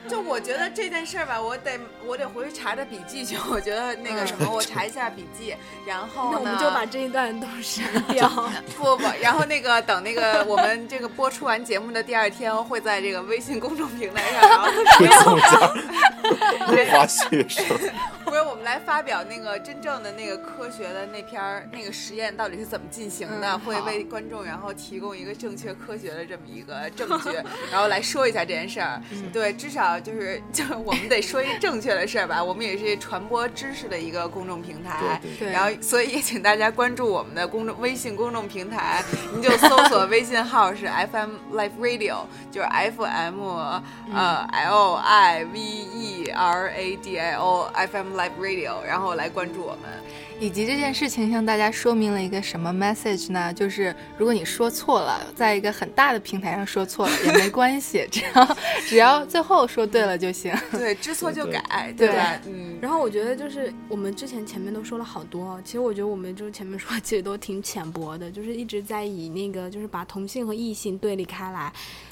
[0.10, 3.36] 就我觉得这件事儿吧，我得我得回去查查笔记去。
[3.48, 5.54] 我觉得那个什么，我查一下笔记，
[5.86, 8.28] 然后那我们就把这一段都删 掉。
[8.76, 14.68] 不不，然后那个等那个我们这个播出完节目的第二天，会在这个微信公众平台上，然后
[15.22, 15.58] 送一下
[16.92, 17.62] 花絮是。
[18.30, 27.30] 不是我们来发表那个真正的那个科学的那篇儿那个实验到底是怎么进行的，会为观众然后提供一个正确科学的这么一个证据，
[27.72, 29.02] 然后来说一下这件事儿。
[29.32, 32.42] 对，至少就是就是我们得说一正确的事儿吧。
[32.42, 39.02] 我们也是传播知识的一个公众平台，然后所以也请大家关注我们的公众微信公众平台，
[39.32, 42.18] 您就搜索微信号是 FM Life Radio，
[42.52, 43.42] 就是 F M
[44.14, 49.88] 呃 L I V E R A D I O F M Live Radio，然后来关注我们。
[50.38, 53.52] 以及这件事情向大家说明了一个什么 message 呢？
[53.52, 58.56] 就是如果你说错了，在一个很大的平台上说错了也没关系， 只要
[58.88, 60.54] 只要最后说对了就行。
[60.70, 62.40] 对，知错就改，对吧？
[62.46, 62.78] 嗯。
[62.80, 71.70] 然后我觉得就是我们之前前面都说了好多，其实我觉得我们就是前面说其实都挺浅薄的，就是一直在以那个就是把同性和异性对立开来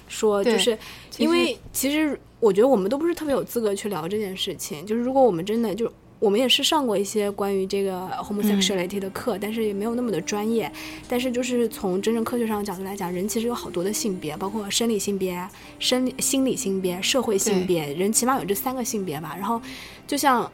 [0.09, 0.76] 说，就是
[1.18, 4.84] 因为其实我觉得我们都不是特别有资格去聊这件事情。
[4.84, 5.90] 就是如果我们真的就。
[6.20, 10.68] 我们也是上过一些关于这个 homosexuality 的课，但是也没有那么的专业。
[11.09, 15.48] 但是就是从真正科学上的角度来讲，人其实有好多的性别，包括生理性别、
[15.78, 19.36] 生理心理性别、社会性别，人起码有这三个性别吧。
[19.38, 19.62] 然后，
[20.09, 20.50] 就像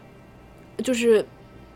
[0.83, 1.25] 就是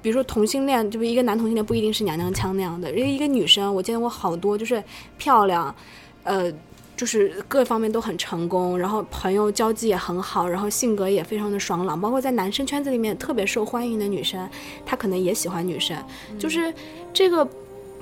[0.03, 4.85] 比如说同性恋，就是一个男同性恋不一定是娘娘腔那样的，因为一个女生，我见过好多就是
[5.17, 5.75] 漂亮，
[6.25, 6.53] 呃。
[6.99, 14.51] 就是各方面都很成功，然后朋友交际也很好，然后性格也非常的爽朗，包括在男生圈子里面特别受欢迎的女生，
[14.85, 15.97] 她可能也喜欢女生。
[16.41, 16.75] 就是
[17.15, 17.49] 这个，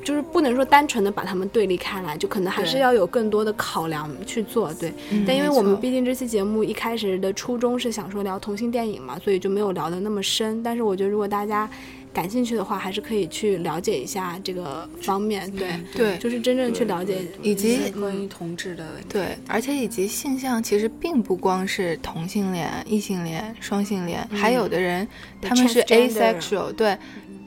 [0.03, 4.72] 就是不能说单纯的把他们对立开来，就可能还是要有更多的考量去做。
[4.72, 4.90] 对，
[5.26, 10.62] 但因为我们毕竟这期节目一开始的初衷是想说聊同性电影嘛，所以就没有聊的那么深。
[10.62, 11.68] 但是我觉得如果大家。
[12.16, 25.06] 感兴趣的话，还是可以去了解一下这个方面，对对，就是真正去了解以及关于同志的问题，对，而且以及性向其实并不光是同性恋、异性恋、双性恋，还有的人
[25.42, 26.96] 他们是 asexual，对。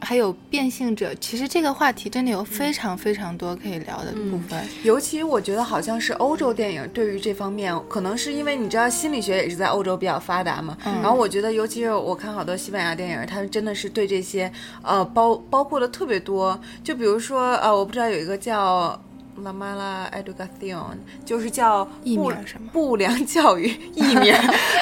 [0.01, 4.63] 还有变性者，其实这个话题真的有非常非常多可以聊的部分。
[4.83, 10.77] 尤其我觉得好像是欧洲电影对于这方面，可能是因为你知道心理学也是在欧洲比较发达嘛。
[10.83, 16.59] 然后我觉得，尤其是我看好多西班牙电影，他们真的是对这些呃包包括的特别多。
[16.83, 18.99] 就比如说呃，我不知道有一个叫。
[19.43, 22.31] La mala educación 就是叫不
[22.73, 24.33] 不良教育 艺名，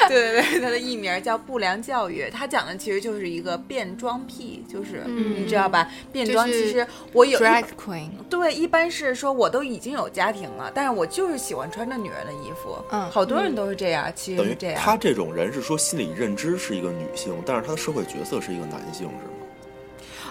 [0.08, 2.28] 对对对，它的艺名叫不良教育。
[2.32, 5.88] 它讲的其实就是一个变装癖，就是你知道吧？
[6.12, 12.76] 变装其实我有 drag queen，对，一般是说我都已经有家庭了，但是我就是喜欢穿着女人的衣服。
[12.90, 14.80] 嗯，好多人都是这样，其实是这样。
[14.80, 19.37] 他这种人是说心理认知是一个女性，但是他的社会角色是一个男性，是吗？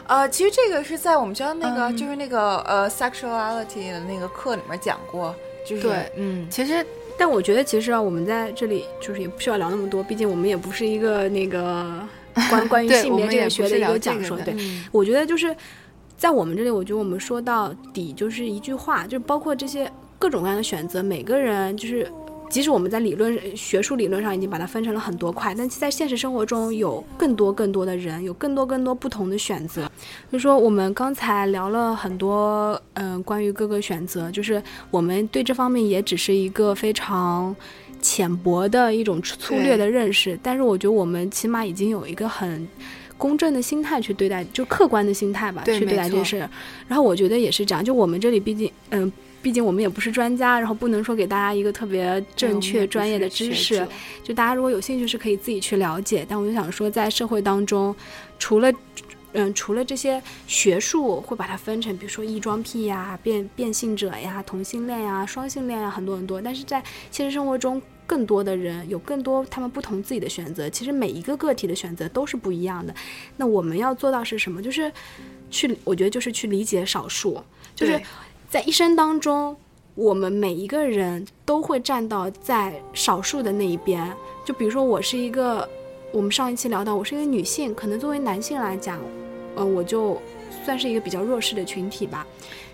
[0.08, 5.36] 呃，其实这个是在我们学校那个，就是那个呃，sexuality 的那个课里面讲过，
[5.66, 6.86] 就是对，嗯，其实，
[7.18, 12.00] 但我觉得其实啊，我们在这里就是也不需要聊那么多，毕竟我们也不是一个那个
[12.50, 14.56] 关关于性别这个学的一个讲授，对，
[14.92, 15.56] 我觉得就是
[16.16, 22.10] 在我们这里，我觉得我们说到底就是一句话，就包括这些各种各样的选择，每个人就是。
[22.50, 29.90] 即使我们在理论学术理论上已经把它分成了很多块，但在现实生活中有更多更多的人，有更多更多不同的选择。
[30.32, 37.56] 就说我们刚才聊了很多，嗯，关于各个选择，就是我们对这方面也只是一个非常
[38.02, 40.40] 浅薄的一种粗略的认识。
[40.42, 42.68] 但是我觉得我们起码已经有一个很
[43.18, 46.38] 公正的心态去对待，就客观的心态吧，去对待这事。
[46.88, 49.12] 然后我觉得也是这样，就我们这里毕竟，嗯。
[49.42, 53.88] 毕竟我们也不是专家，然后不能说给大家一个特别正确专业的知识。
[54.24, 56.26] 就大家如果有兴趣，是可以自己去了解。
[56.28, 57.96] 但我就想说，在社会当中，
[58.38, 58.72] 除了
[59.34, 66.42] 嗯，除了这些学术会把它分成，比如说异装癖呀、变变性者呀、同性恋呀、双性恋呀，很多很多。
[66.42, 66.82] 但是在
[67.12, 70.70] 现实生活中，更多的人有更多他们不同自己的选择。
[70.70, 72.96] 其实每一个个体的选择都是不一样的。
[73.36, 74.62] 那我们要做到是什么？
[74.62, 74.92] 就是
[75.52, 77.44] 去，我觉得就是去理解少数，
[77.76, 78.02] 就是
[78.50, 79.56] 在一生当中，
[79.96, 84.12] 我们每一个人都会站到在少数的那一边。
[84.46, 85.68] 就比如说，我是一个。
[86.14, 88.98] 我们上一期聊到，我是一个女性，可能作为男性来讲，
[89.56, 90.20] 呃，我就
[90.64, 92.26] 算是一个比较弱势的群体吧。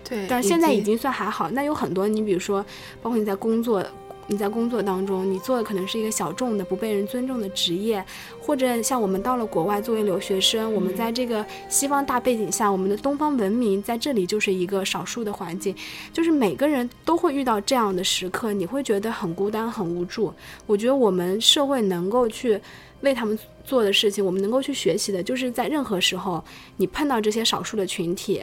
[0.08, 1.50] 对，但现在已经算还好。
[1.50, 2.64] 那有很多，你比如说，
[3.02, 3.84] 包括你在工作，
[4.26, 8.04] 你在工作当中，你做的可能是一个小众的、不被人尊重的职业，
[8.40, 15.74] 或者像我们到了国外作为留学生，我们在这个西方大背景下，我们的东方文明在这里就是一个少数的环境，
[16.12, 20.32] 就是每个人都会遇到这样的时刻，你会觉得很孤单、很无助。
[20.66, 22.60] 我觉得我们社会能够去。
[23.00, 26.42] 为他们做的事情，我们能够去学习的，就是在任何时候，
[26.78, 28.42] 你碰到这些少数的群体，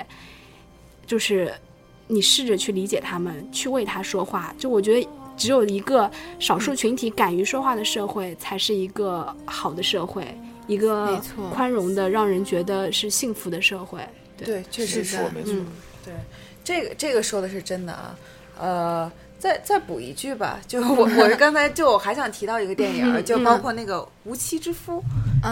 [1.07, 1.51] 就是
[2.05, 4.53] 你试着去理解他们，去为他说话。
[4.59, 5.09] 就我觉得，
[5.41, 10.23] 只有一个少数群体敢于说话的社会，才是一个好的社会，
[10.67, 11.19] 一个
[11.51, 13.99] 宽容的、让人觉得是幸福的社会。
[14.37, 15.53] 对，确实是，没错。
[16.05, 16.13] 对，
[16.63, 18.15] 这个这个说的是真的啊，
[18.59, 19.11] 呃。
[19.41, 25.03] 再再补一句吧，就我 我是刚才就我还想提到一个电影，就包括那个《无妻之夫》，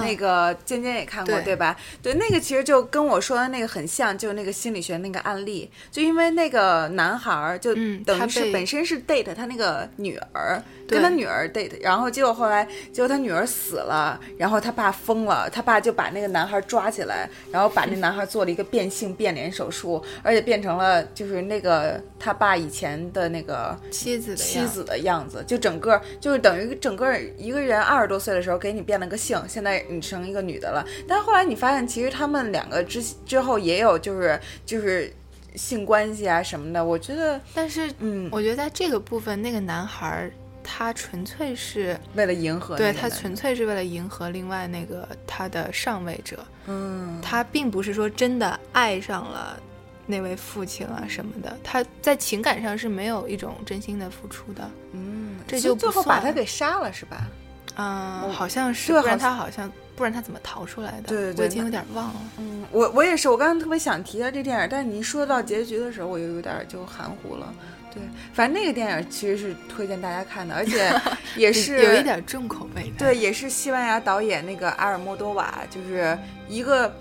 [0.02, 1.76] 那个尖尖也看过对吧？
[2.02, 10.62] 对，那个其实就跟我说的那个很像，就那个心理学那个案例，就因为那个男孩儿就等于是本身是 date 他那个女儿。
[10.90, 30.86] 跟他女儿 date，然后结果后来，结果他女儿死了，然后他爸疯了，他爸就把那个男孩抓起来，然后把那男孩做了一个变性变脸手术，而且变成了就是那个他爸以前的那个妻子的妻子的样子，就整个就是等于整个一个人二十多岁的时候给你变了个性，现在你成一个女的了。
[31.08, 35.12] 但后来你发现，其实他们两个之之后也有就是就是
[35.56, 36.84] 性关系啊什么的。
[36.84, 40.30] 我觉得，但是嗯，我觉得在这个部分，那个男孩。
[40.72, 46.46] 他纯粹是为了迎合，对他纯粹是为了迎合另外那个他的上位者。
[46.68, 49.60] 嗯，他并不是说真的爱上了
[50.06, 54.70] 那位父亲啊什么的，他在情感上是没有一种真心的付出的。
[54.92, 57.28] 嗯，这就最后把他给杀了是吧？
[57.76, 61.08] 嗯，好像是，不然他好像不然他怎么逃出来的？
[61.08, 62.22] 对对对，我已经有点忘了。
[62.38, 67.54] 嗯，我我也是，我刚刚特别想提到这电影，但是你一说到结局的时候，我又有点就含糊了。
[67.92, 68.04] 对，
[68.34, 70.94] 反正那个电影其实是推荐大家看的，而且
[71.36, 72.98] 也是有一点重口味的。
[73.00, 76.16] 对，也是西班牙导演那个阿尔莫多瓦，就是
[76.48, 76.94] 一个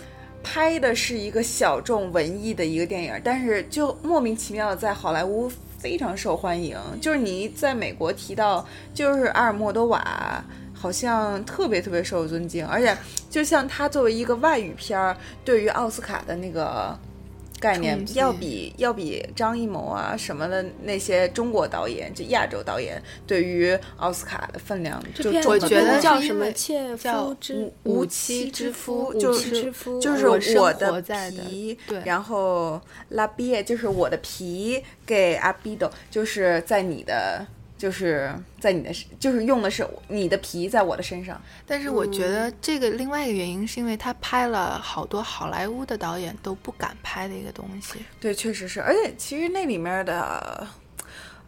[0.43, 6.77] 拍的是一个小众文艺的一个电影，但是就莫名其妙的在好莱坞非常受欢迎。
[7.01, 12.97] 就是你在美国提到，就是阿尔莫多瓦好像特别特别受尊敬，而且
[13.31, 16.99] 就像他作为一个外语片儿，对于奥斯卡的那个。
[17.61, 30.29] 概念要比要比张艺谋啊什么的那些中国导演，就亚洲导演对于奥斯卡的分量，就我觉得叫什么切夫之无妻之夫，就是就是
[30.59, 32.81] 我的皮，然后
[33.11, 37.47] 拉比就是我的皮给阿比多，就是在你的。
[37.79, 41.41] 就是在你的，就是用的是你的皮在我的身上。
[41.65, 48.01] 但是我觉得这个另外一个原因是因为他拍了好多好莱坞的导演都不敢拍的一个东西。
[48.21, 48.83] 对，确实是。
[48.83, 50.67] 而且其实那里面的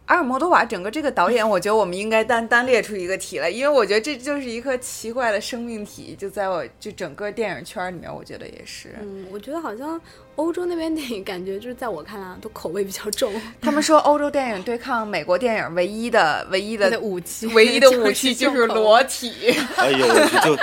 [0.05, 8.95] 阿尔莫多瓦整个这个导演，我觉得我们应该单单列出一个题来，因为我觉得这就是一颗奇怪的生命体，就在我就整个电影圈里面，我觉得也是。
[9.01, 9.99] 嗯，我觉得好像。
[10.35, 13.33] 欧洲那边电影感觉就是在我看来都口味比较重。
[13.61, 19.55] 他们说欧洲电影对抗美国电影唯一的唯一的武器，唯一的 武器就是裸体。
[19.77, 20.07] 哎呦，
[20.43, 20.57] 就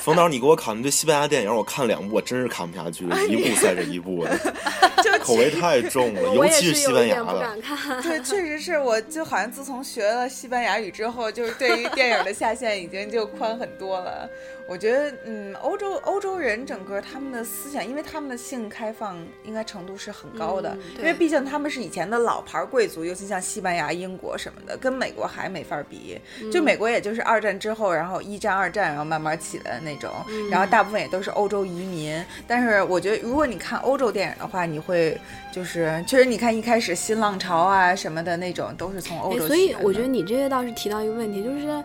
[0.00, 4.38] 冯导，你给我看这西班牙电影，我看两部，我真是看不下去，一部赛着一部的，
[5.20, 7.56] 口味太重了，尤其是西班牙的。
[8.02, 14.28] 对，确实是我就好像自从学了西班牙语之后，就是对于电影的下限已经就宽很多了。
[14.66, 26.18] 我觉得，嗯，欧洲欧洲人整个他们的思想，因为他们的性开放应该程度是很高的，因为毕竟他们是以前的老牌贵族，尤其像西班牙、英国什么的，跟美国还没法比。
[26.50, 30.10] 就美国也就是二战之后，然后一战、二战，然后慢慢起来的那种，
[30.50, 32.24] 然后大部分也都是欧洲移民。
[32.46, 35.20] 但是我觉得，如果你看欧洲电影的话，你会
[35.52, 39.46] 就是确实，你看一开始新浪潮啊什么的那种，都是从欧洲。
[39.46, 41.84] 所以我觉得你这个倒是提到一个问题，就是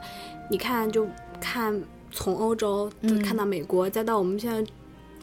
[0.50, 1.06] 你看就
[1.42, 1.78] 看。
[2.20, 2.92] 从欧洲
[3.24, 4.72] 看到美国，再到我们现在，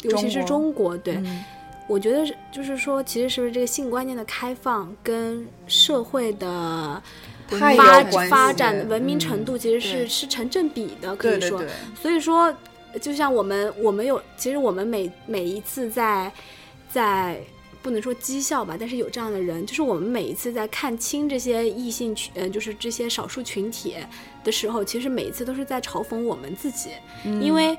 [0.09, 1.23] 尤其是中国，对，
[1.87, 7.03] 我觉得是就是说，其实是不是这个性观念的开放跟社会的
[7.49, 11.63] 发发展文明程度其实是是成正比的，可以说。
[12.01, 12.53] 所以说，
[12.99, 16.33] 就像我们我们有，其实我们每每一次在
[16.91, 17.39] 在
[17.83, 23.95] 不能说讥笑吧，但是有这样的人，就是我们每一次在看清这些异性群，呃，就是这些少数群体
[24.47, 26.91] 的时候，其实每一次都是在嘲讽我们自己，
[27.47, 27.77] 因为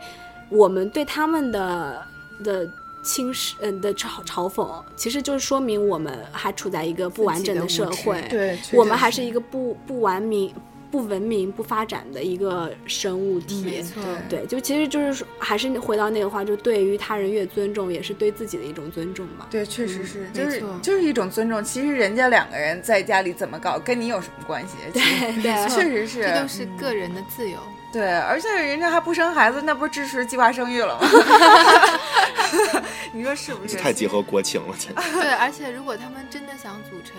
[0.49, 2.05] 我们对他们的
[2.43, 2.70] 的。
[3.03, 10.53] 轻视嗯的嘲嘲讽，其实就是说明我们还处在一个不完整的社会，对，我们还是一个不不完明、
[10.89, 13.63] 不文明、不发展的一个生物体。
[13.63, 19.47] 没错，对，就其实就是说，还是回到那个话，就对于他人越尊重，也是对自己的一种尊重嘛。
[19.49, 21.63] 对，确实是，就是就是一种尊重。
[21.63, 24.75] 其实人家两个人在家里怎么搞，跟你有什么关系？
[24.93, 27.57] 对对，确实是，这都是个人的自由。
[27.93, 31.07] 对，而且人家还不生孩子，那不是支持计划生育了吗？
[33.13, 33.77] 你说是不是？
[33.77, 37.15] 太结合国情了，对，而且如果他们真的想组成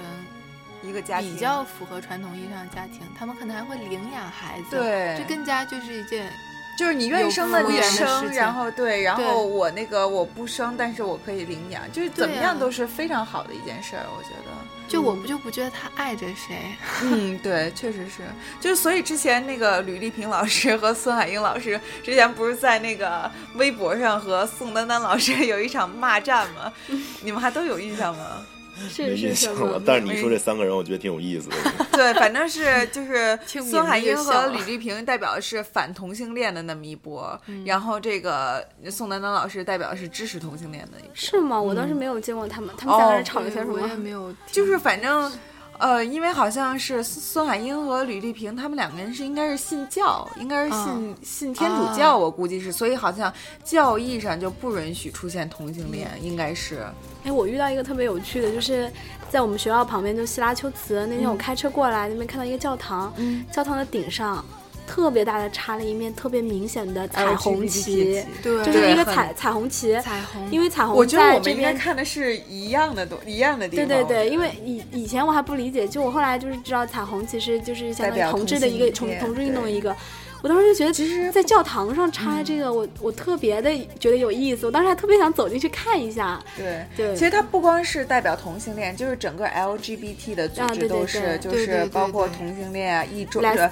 [0.83, 4.77] 一个家庭，比较符合传统意义上的家庭，他们可能还会领养孩子。
[4.77, 6.33] 对，这更加就是一件，
[6.79, 14.53] 就是你愿意生的你生，然后对，然后我那个我不生，但是我可以领养，就是怎么样都是非常好的一件事儿，我觉得。
[14.89, 16.57] 就我不就不觉得他爱着谁？
[17.03, 18.23] 嗯，对，确实是。
[18.59, 26.73] 就是所以之前那个吕丽萍老师和孙海英老师之前不是在那个微博上和宋丹丹老师 有一场骂战吗？
[27.21, 28.47] 你们还都有印象吗？
[28.99, 29.83] 没印象了。
[29.85, 31.57] 但是你说这三个人，我觉得挺有意思的。
[31.93, 41.11] 对，反正是就是 孙海英和李丽萍代表的是反同性恋的那么一波，然后这个宋丹丹老师代表的是支持同性恋的一波。
[41.15, 41.61] 是吗？
[41.61, 43.75] 我当时没有见过他们，他们三个人吵了些什么？
[43.81, 44.35] 我也没有。
[44.51, 45.31] 就是反正。
[45.79, 53.33] 呃，因为好像是孙海英和吕丽萍他们两个人是应该是信教，应该是信信天主教，我估计是，所以好像
[53.65, 56.85] 教义上就不允许出现同性恋，应该是。
[57.25, 58.91] 哎，我遇到一个特别有趣的，就是
[59.31, 63.13] 在我们学校旁边，就希拉丘茨那天我开车过来，那边看到一个教堂，
[63.53, 64.45] 教堂的顶上。
[64.89, 70.51] 特别大的插了一面特别明显的彩虹旗，对，就是一个彩彩虹旗，彩虹。
[70.51, 73.87] 因为彩虹，我觉得我们应该看的是一样的东，一样的地方。
[73.87, 79.95] 对对对，因为以以前我还不理解，就我后来就是知道彩虹其实就是相当于同志的一个同同志运动的一个。
[80.41, 84.67] 我当时就觉得，其实，在教堂上插这个，我我特别的觉得有意思。
[84.67, 86.41] 我当时还特别想走进去看一下。
[86.57, 93.71] 对对，其实它不光是代表同性恋，就是整个 LGBT 的组织都是，就是包括同性恋啊、异种的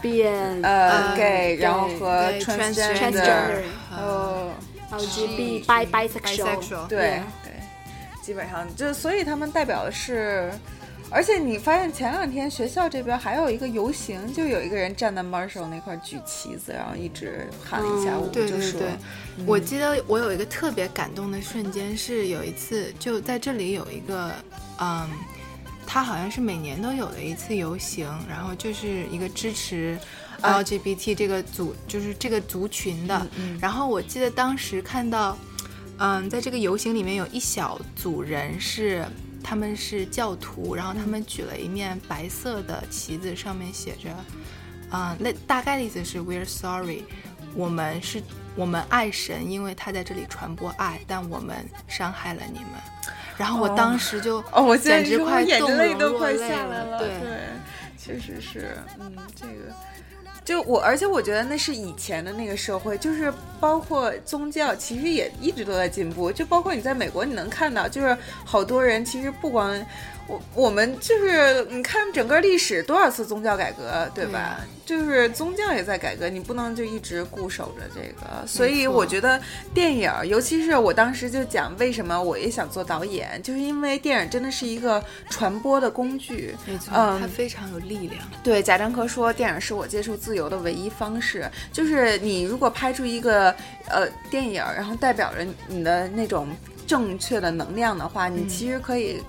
[0.63, 3.63] 呃 gay，然后和 transgender，
[3.97, 4.51] 呃
[4.91, 7.53] LGBT、bisexual，对对，
[8.21, 10.51] 基本上就所以他们代表的是。
[11.17, 18.83] 而且你发现前两天学校这边还有一个游行，就有一个人站在 Marshall 那块举旗子，然后一直喊了一下午，就说
[19.47, 24.31] ：“我记得我有一个特别感动的瞬间，是有一次就在这里有一个，
[24.79, 25.09] 嗯，
[25.87, 29.99] 他好像是每年都有的一次游行，然后就是一个支持
[30.43, 33.27] LGBT 这个组，就是这个族群的。
[33.59, 35.35] 然后我记得当时看到，
[35.97, 39.03] 嗯，在这个游行里面有一小组人是。”
[39.49, 44.11] 他们是教徒，然后他们举了一面白色的旗子，上面写着，
[44.91, 47.05] 啊，那大概的意思是 We're sorry，
[47.55, 48.21] 我们是，
[48.57, 52.71] 我们爱神，因为他在这里传播爱，但我们伤害了你们。
[53.39, 56.99] 然后我当时就，哦，我简直快眼泪都快下来了。
[56.99, 57.09] 对，
[57.97, 59.73] 确实是，嗯，这个。
[60.47, 66.31] 就我，而且我觉得那是以前的那个社会，就是包括宗教，其实也一直都在进步。
[66.31, 69.85] 就包括你在美国，你能看到，就是好多人其实不光。
[70.29, 74.59] 我我们就是你看整个历史多少次宗教改革，对吧？
[74.85, 78.47] 就是宗教也在改革，你不能就一直固守着这个。
[78.47, 79.41] 所以我觉得
[79.73, 86.55] 电影，尤其是我当时就讲为什么我也想做导演，就是因为电影真的是一个传播的工具。
[86.67, 88.21] 没错，嗯，它非常有力量。
[88.43, 91.49] 对，贾樟柯说，电影是我接受自由的唯一方式。
[91.73, 93.55] 就是你如果拍出一个
[93.89, 96.49] 呃电影，然后代表着你的那种
[96.87, 99.23] 正确的能量的话，你其实可以。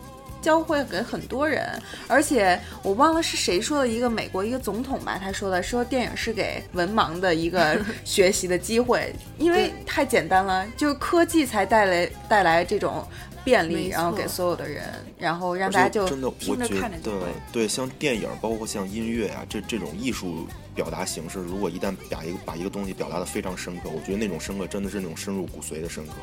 [0.48, 1.68] 教会给很多人，
[2.08, 13.06] 而且我忘了是谁说的一个美国一个总统吧，他说的说电影是给文盲的一个 学习的机会，因为太简单了，就是科技才带来带来这种
[13.44, 14.86] 便利，然后给所有的人，
[15.20, 16.90] 然后让大家就真的我觉得
[17.52, 26.14] 对，像电影包括像音乐啊这这种艺术表达形式，如果一旦把一个把一个东西表达的非常深刻，我觉得那种深刻真的是那种深入骨髓的深刻。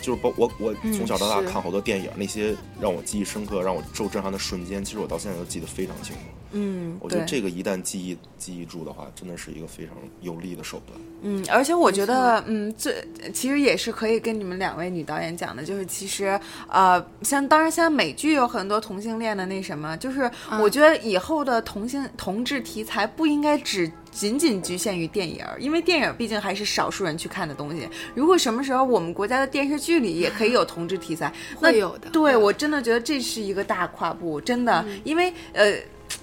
[0.00, 6.20] 就是包我我从小到大看好多电影，那些让我记忆深刻、让我受震撼的瞬间，其实我到现在都记得非常清楚。
[6.52, 10.98] 嗯，我觉得这个一旦记忆记忆住的话，真的是一个非常有力的手段。
[11.20, 27.88] 嗯，而且我觉得，嗯，最其实也是可以跟你们两位女导演讲的，就是其实，呃，像当然，像美剧有很多同性恋的那什么，就是我觉得以后的同性同志题材不应该只仅仅局限于电影儿，因为电影毕竟还是少数人去看的东西。
[28.14, 35.74] 如果什么时候我们国家的电视剧里也可以有同志题材， 那会有的对我真的觉得这是一个大跨步，真的，因为呃。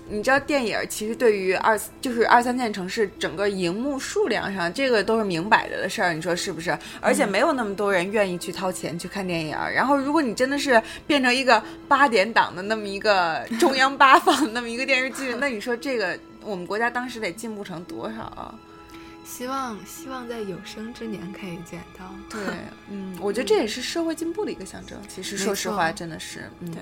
[0.08, 6.76] 你知道电影儿其实对于二就是二三线城市整个荧幕数量上，这个都是明摆着的事儿，你说是不是？
[7.00, 9.72] 而且没有那么多人愿意去掏钱去看电影儿。
[9.72, 18.54] 然后，如果你真的是变成一个八点档的那么一个中央八放那么一个电视剧， 那你说这个我们国家当时得进步成多少啊？
[19.26, 22.06] 希望希望在有生之年可以见到。
[22.30, 22.40] 对，
[22.90, 24.98] 嗯，我觉得这也是社会进步的一个象征。
[25.08, 26.82] 其实，说实话，真的是，嗯，对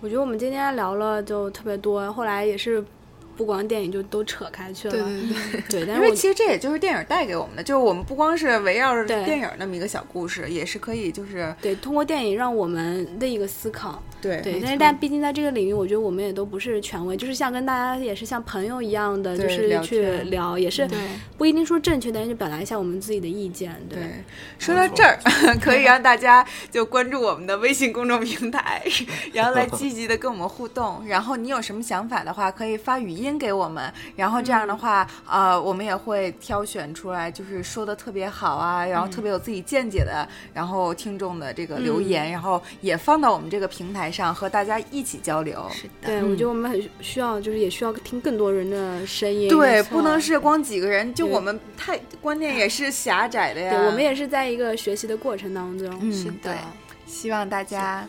[0.00, 2.82] 我觉得我们今天聊了就特别多，后来也是
[3.36, 4.94] 不光电影就都扯开去了。
[4.94, 14.02] 对对对，对， 但因为其实这也就是电影带给我们的，就是我们不光是围绕着电影那么一个小故事，也是可以就是对通过电影让我们的一个思考。
[14.20, 20.00] 对对，但是但毕竟在这个领域，我觉得我们也都不是权威，就是像跟大家也是像朋友一样的，就是去
[20.30, 20.96] 聊也是对
[21.36, 23.74] 不一定说正确，但是就表达一下我们自己的意见。
[23.88, 24.08] 对，对，
[24.60, 25.18] 说到这儿，
[25.60, 28.80] 可以让大家就关注我们的微信公众平台，
[29.34, 31.04] 然后来积极的跟我们互动。
[31.08, 33.92] 然后你有什么想法的话，可以发语音给我们。
[34.16, 45.66] 然后这样的话，呃，我们也会挑选出来，就是说的特别好啊，然后特别有自己见解的，然后听众的这个留言，然后也放到我们这个平台上和大家一起交流。
[45.70, 49.48] 是的，对，我觉得我们很需要，就是也需要听更多人的声音。
[49.48, 53.70] 对，不能是光几个人，就我们太观念也是狭窄的呀。
[53.70, 55.88] 对，我们也是在一个学习的过程当中。
[56.00, 56.54] 嗯是的对，
[57.06, 58.06] 希望大家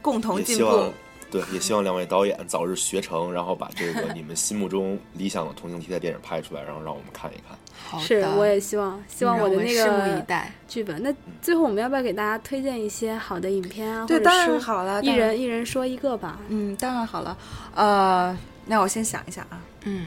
[0.00, 0.92] 共同进步。
[1.30, 7.58] 对，也希望两位导演早日学成，然后把这个你们心目中理想的同性题材电影拍出来，然后让我们看一看。
[7.88, 10.52] 好的，是，我也希望，希望我的那让们拭目个以待。
[10.68, 11.02] 剧本。
[11.02, 11.12] 那
[11.42, 14.06] 最后我们要不要给大家推荐一些好的影片啊？
[14.06, 16.38] 对，当然好了，一人一人说一个吧。
[16.48, 17.36] 嗯，当然好了。
[17.74, 18.36] 呃，
[18.66, 19.60] 那我先想一想啊。
[19.84, 20.06] 嗯，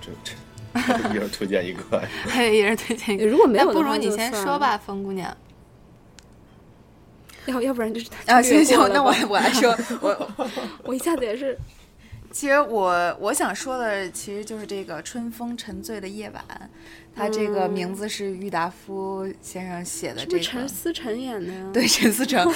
[0.00, 3.26] 这这一人推荐一个， 嘿，一人推荐一个。
[3.26, 4.32] 如果没有不如你先。
[4.34, 5.34] 说吧，风姑娘。
[7.48, 10.30] 要要不然就是啊，略行行，那我我来说， 我
[10.84, 11.58] 我一下子也是
[12.30, 16.44] 其实我我想说的，其实就是这个春风沉醉的夜晚，
[17.18, 20.30] 它这个嗯名字是郁达夫先生写的这个。
[20.30, 21.66] 不是陈思诚演的呀？
[21.74, 22.46] 对，陈思诚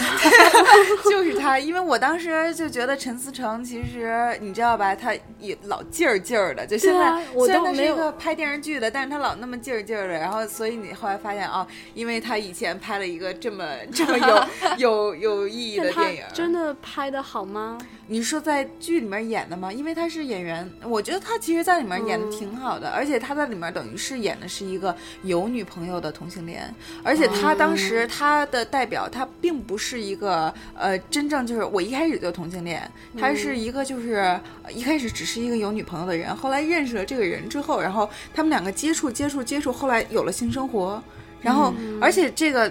[1.11, 14.47] 就是他，因为我当时就觉得陈思诚其实你知道吧，他也老劲儿劲儿的，就现在、虽然他是一都没有个拍电视剧的，但是他老那么劲儿劲儿的，然后所以你后来发现啊，因为他以前拍了一个这么这么有
[14.79, 17.79] 有有意义的电影，真的拍的好吗？
[18.13, 19.73] 你说在剧里面演的吗？
[19.73, 26.73] 因为他是演员，我觉得他其实在里面演的挺好的，而且他在里面等于是演的是一个有女朋友的同性恋，
[27.03, 32.87] 而且他当时他的代表他并不是一个呃真正就是我一开始就同性恋，
[33.19, 41.03] 他是一个就是呃一开始只是一个有女朋友的人，后来认识了这个人之后，然后他们两个接触接触接触，后来有了性生活，
[41.41, 42.71] 然后而且这个。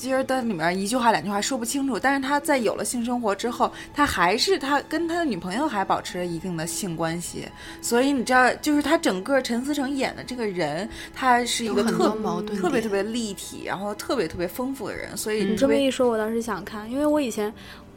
[0.00, 7.46] 其实在里面一句话两句话说不清楚，但是他在有了性生活之后，他还是他跟他的女朋友还保持着一定的性关系，
[7.82, 17.52] 所以你知道，就是他整个陈思诚演的这个人，他是一个特矛盾特别特别立体，然后特别特别丰富的人，所以你这么一说，我倒是想看，因为我以前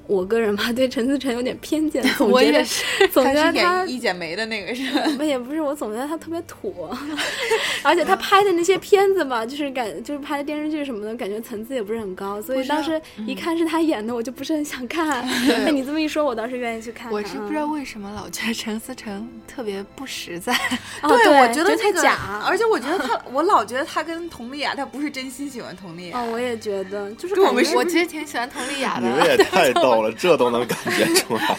[0.08, 5.02] 我个人吧对陈思诚有点偏见， 总觉得我也是， 总觉得他一剪梅的那个是吧？
[5.18, 6.90] 不也不是，我总觉得他特别土，
[7.84, 15.26] 而且他拍的那些片子吧，就是感就是拍的电视剧什么的，感觉层次也不是很高，所以当时一看是他演的，我就不是很想看。
[15.66, 17.14] 那你这么一说，我倒是愿意去看看。
[17.14, 20.54] 我是不知道为什么老觉得陈思诚特别不实在。
[21.02, 26.20] 哦，对，对，我觉得太这个假，而且我觉得他，我老觉得他跟佟丽娅，他不是真心喜欢佟丽娅。
[26.20, 31.58] 哦，我也觉得，就是跟我们我其实挺喜欢佟丽娅你们的，也太逗了，这都能感觉出来。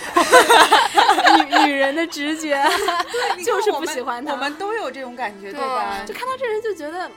[1.36, 2.62] 女女人的直觉，
[3.44, 6.02] 就是不喜欢他我们都有这种感觉，对对吧？
[6.06, 7.11] 就看到这人就觉得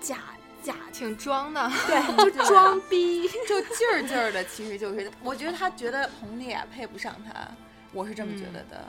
[0.00, 0.16] 假
[0.62, 1.70] 假，挺装的。
[1.86, 3.28] 对， 就装逼。
[3.48, 7.32] 就劲儿劲儿的，其实就是，我觉得他觉得佟丽娅配不上他，
[7.92, 8.84] 我是这么觉得的。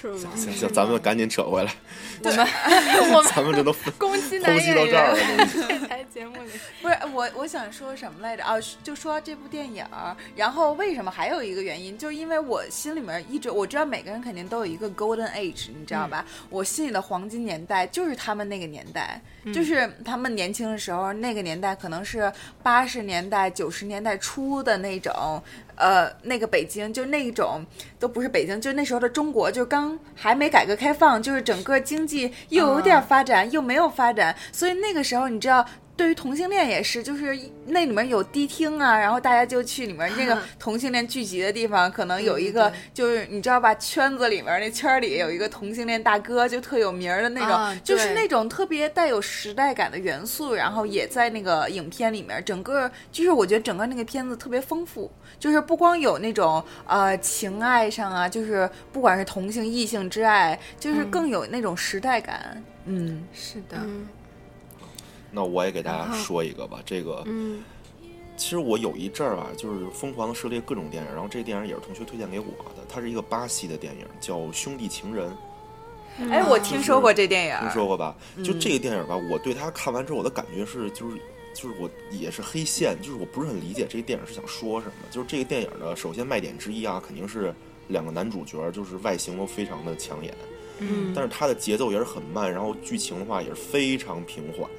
[0.00, 0.30] 是吗？
[0.36, 1.72] 行行，咱们赶紧扯回来，
[2.22, 2.46] 我们
[3.14, 5.36] 我们咱们这都 攻击男演到这儿员。
[5.36, 5.46] 了。
[5.46, 6.50] 这台节目里，
[6.82, 8.44] 不是我，我想说什么来着？
[8.44, 16.24] 啊，就说这部电影儿，然后为什么还有一个原因，就是因为我心里面一直我知道每个人肯定都有一个 golden age，你知道吧？
[16.50, 19.20] 我心里的黄金年代就是他们那个年代，
[19.52, 22.32] 就是他们年轻的时候那个年代，可能是
[22.62, 25.42] 八十年代、九十年代初的那种。
[25.78, 27.64] 呃，那个北京就那一种
[27.98, 35.64] 都不是北京，就那时候的中国，就刚还没改革开放，就是整个经济又有点发展，又没有发展，所以那个时候你知道。
[35.98, 55.10] 对于同性恋也是，就是那里面有迪厅啊，然后大家就去里面那个 同性恋聚集的地方，可能有一个就是你知道吧，圈子里面那圈儿里有一个同性恋大哥，就特有名儿的那种，啊就是那种特别带有时代感的元素，然后也在那个影片里面，整个就是我觉得整个那个片子特别丰富，
[55.40, 63.26] 就是不光有那种呃情爱上啊，就是不管是同性异性之爱，就是更有那种时代感，嗯。
[63.34, 64.08] 是的，嗯
[65.38, 67.62] 那我也给大家说一个吧，这个嗯
[68.36, 72.46] 其实我有一阵儿啊，就是疯狂的涉猎各种电影，然后这个电影也是同学推荐给我
[72.76, 75.30] 的，它是一个巴西的电影，叫《兄弟情人》，
[76.28, 78.16] 哎，我听说过这电影，听说过吧？
[78.44, 81.16] 就这个电影吧，我对它看完之后，我的感觉是，就是
[81.54, 84.92] 就是我也是黑线，就是我不是很理解这个电影是想说什么。
[85.08, 87.54] 就是这个电影的首先卖点之一啊，肯定是
[87.86, 90.34] 两个男主角，就是外形都非常的抢眼，
[90.80, 94.70] 嗯但是它的节奏也是很慢，然后剧情的话也是非常平缓。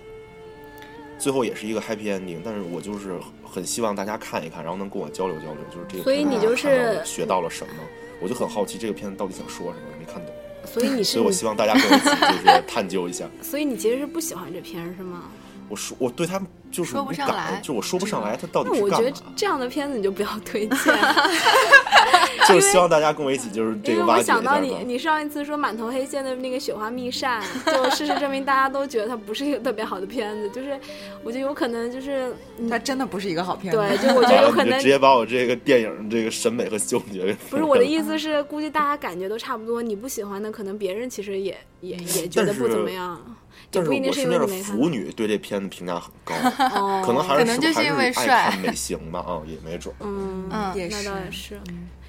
[1.19, 7.73] 最后也是一个 happy ending，但是我就是很希望大家看一看，然后能跟我交流交流，就是这个所以你就是学到了什么，
[8.21, 10.33] 我就很好奇这个片子到底想说什么，我没看懂，
[10.65, 12.05] 所以你是 所以我希望大家跟我一起
[12.43, 13.29] 就是探究一下。
[13.43, 15.23] 所以你其实是不喜欢这片是吗？
[15.67, 16.41] 我说我对他
[16.71, 20.77] 就是说不上来就我说不上来他到底那我觉得是干嘛，这样的片子你就不要推 荐，
[22.47, 24.59] 就是希望大家跟我一起就是这因为个挖掘我想到。
[24.59, 27.41] 你你上一次说满头黑线的那个《雪花秘扇》，
[27.73, 30.77] 就事实证明大家都觉得它不是一个特别好的片子，就是
[31.23, 33.77] 我觉得有可能就是嗯它真的不是一个好片子。
[33.77, 43.33] 对， 就我觉得有可能直接把我这个电影这个审美和嗅觉给不是我的意思是，估计大家感觉都差不多，你不喜欢的，可能别人其实也也也觉得不怎么样，也
[43.71, 46.35] 但是不一定是因我身边的为你没看腐女对这片子评价很高，
[46.75, 49.97] 哦，可能还是可能就是还因为爱帅看美型吧，啊，也没准儿。
[50.01, 51.61] 嗯嗯也那倒是也是。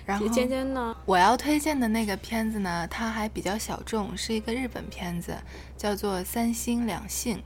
[0.06, 0.96] 然后尖尖呢？
[1.04, 5.36] 我要推荐的那个片子呢，它还比较小众，是一个日本片子，
[5.76, 7.36] 叫做《三星两性》，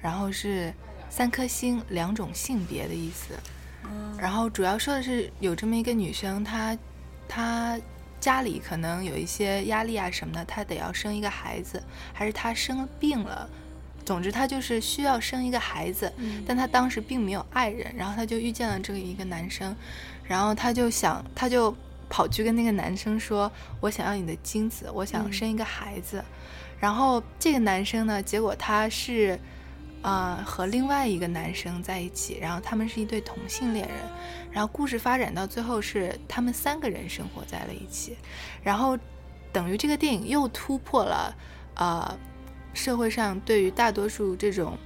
[0.00, 0.72] 然后是
[1.10, 3.34] 三颗星两种性别的意思。
[4.16, 6.78] 然后主要说的是有这么一个女生，她
[7.28, 7.78] 她
[8.24, 13.46] 家里可能有一些压力啊什么的，她得要生一个孩子，还是她生病了。
[14.02, 16.10] 总之，她就是需要生一个孩子，
[16.46, 19.76] 但她当时并没有爱人，然后她就遇见了这个一个男生，
[20.26, 21.76] 然后她就想，她就
[22.08, 26.24] 跑去跟那个男生说：“我想要你的精子，我想生一个孩子。
[26.80, 29.38] 然后这个男生呢，结果他是，
[30.00, 33.98] 呃，和另外一个男生在一起，然后他们是一对同性恋人。
[34.54, 38.16] 然后故事发展到最后是他们三个人生活在了一起，
[38.62, 38.96] 然后
[39.52, 41.36] 等于这个电影又突破了，
[41.74, 42.18] 呃，
[42.72, 44.78] 社会上对于大多数这种。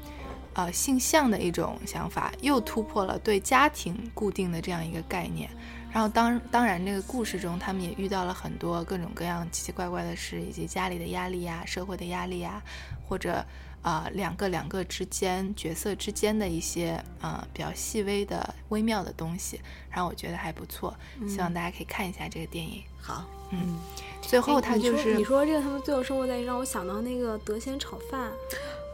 [0.55, 5.49] 呃，性向的一种想法，又突破了对家庭固定的这样一个概念。
[5.93, 12.61] 然后当当然，这个故事中他们也遇到了很多各种各样奇奇怪怪的事，以及家里的压力呀、社会的压力呀，
[13.09, 13.45] 或者
[13.83, 19.61] 呃两个两个之间角色之间的一些呃比较细微的微妙的东西。
[19.91, 20.95] 然后我觉得还不错，
[21.29, 22.83] 希望大家可以看一下这个电影。
[23.01, 23.79] 好，嗯
[24.21, 28.31] 最后他哎你说就是你说这个，他们最后生活在一起，让我想到那个德鲜炒饭，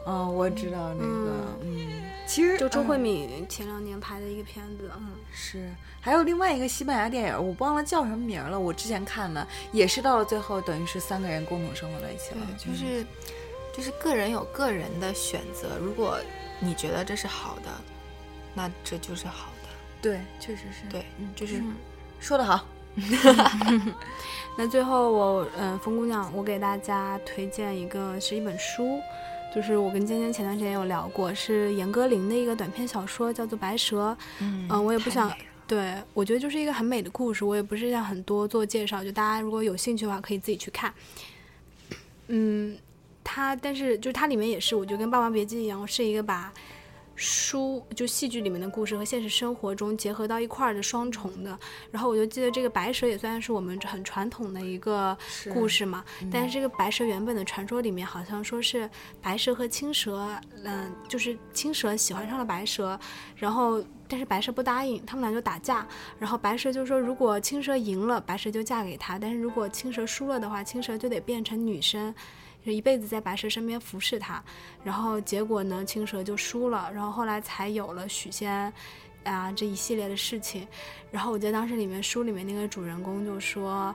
[0.07, 8.57] 嗯，我知道那个，嗯，其实就周嗯慧敏前两年拍的一个片子，嗯，是，还有另外一个西班牙电影，我忘了叫什么名儿了。
[8.57, 12.47] 我之前看的，也是到了最后，等于是三个人共同生活在一起了。
[12.57, 13.05] 就是
[13.75, 16.17] 就是个人有个人的选择，如果
[16.59, 17.69] 你觉得这是好的，
[18.53, 19.69] 那这就是好的。
[20.01, 20.87] 对，确实是。
[20.89, 21.75] 对，就是嗯
[22.19, 22.65] 说得好。
[24.57, 29.01] 那最后我，嗯，风姑娘，我给大家推荐一个是一本书，
[29.53, 34.11] 就是我跟尖尖前段时间有聊过，是严歌苓的一个短篇小说，叫做《白蛇》。
[34.39, 35.29] 嗯嗯，我也不想
[35.67, 40.93] 对，我觉得就是一个很美的故事，我也不是想很多做介绍，就大家如果有兴趣的话，可以自己去看。
[42.27, 42.77] 嗯，
[43.25, 46.53] 它但是就是它里面也是，我觉得跟《霸王别姬》一样，是一个把
[47.17, 51.57] 书就戏剧里面的故事和现实生活中结合到一块儿的双重的。
[51.89, 55.17] 然后我就记得这个白蛇也算是我们很传统的一个
[55.53, 58.89] 故事嘛，但是这个白蛇原本的传说里面好像说是
[59.21, 60.27] 白蛇和青蛇，
[60.63, 62.99] 嗯、就是青蛇喜欢上了白蛇，
[63.37, 65.87] 然后但是白蛇不答应，他们俩就打架。
[66.19, 72.13] 然后白蛇就说，如果青蛇赢了，白蛇就嫁给他；但是如果青蛇输了的话，青蛇就得变成女生，
[72.65, 74.43] 就一辈子在白蛇身边服侍他。
[74.83, 76.89] 然后结果呢，青蛇就输了。
[76.93, 78.73] 然后后来才有了许仙
[79.23, 80.67] 啊这一系列的事情。
[81.11, 83.93] 然后我记得当时里面书里面那个主人公就说，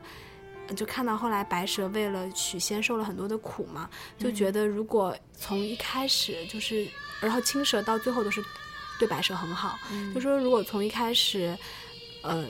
[0.77, 6.89] 就看到后来白蛇为了许仙受了很多的苦嘛，就觉得如果从一开始就是，
[7.21, 8.43] 然后青蛇到最后都是。
[8.99, 9.79] 对白蛇很好，
[10.15, 11.57] 就说如果从一开始，
[12.21, 12.45] 呃，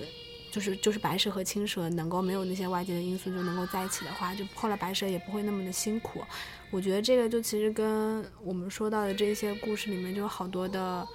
[0.52, 6.22] 就是就是白蛇和青蛇能够没有那些外界的因素就能够在一起的话，就后来白蛇也不会那么的辛苦。
[6.70, 11.06] 我觉得这个就其实跟我们说到的这些故事里面就有好多的，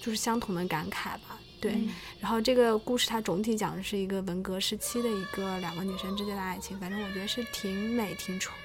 [0.00, 1.38] 就是相同的感慨吧。
[1.60, 1.78] 对，
[2.18, 8.56] 然后这个故事它总体讲的是一个文革时期的一个两个女生之间的爱情，反正我觉得是挺美、挺纯、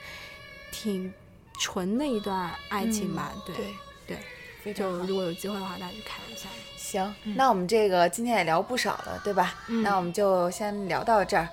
[0.72, 1.13] 挺
[1.59, 3.34] 纯的一段爱情吧。
[3.45, 3.55] 对
[4.07, 4.73] 对。
[4.73, 6.49] 就如果有机会的话，大家去看一下。
[6.97, 9.53] 行，那我们这个今天也聊不少了，对吧？
[9.84, 11.47] 那我们就先聊到这儿。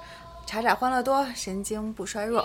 [0.46, 2.44] 查查欢乐多，神经不衰弱。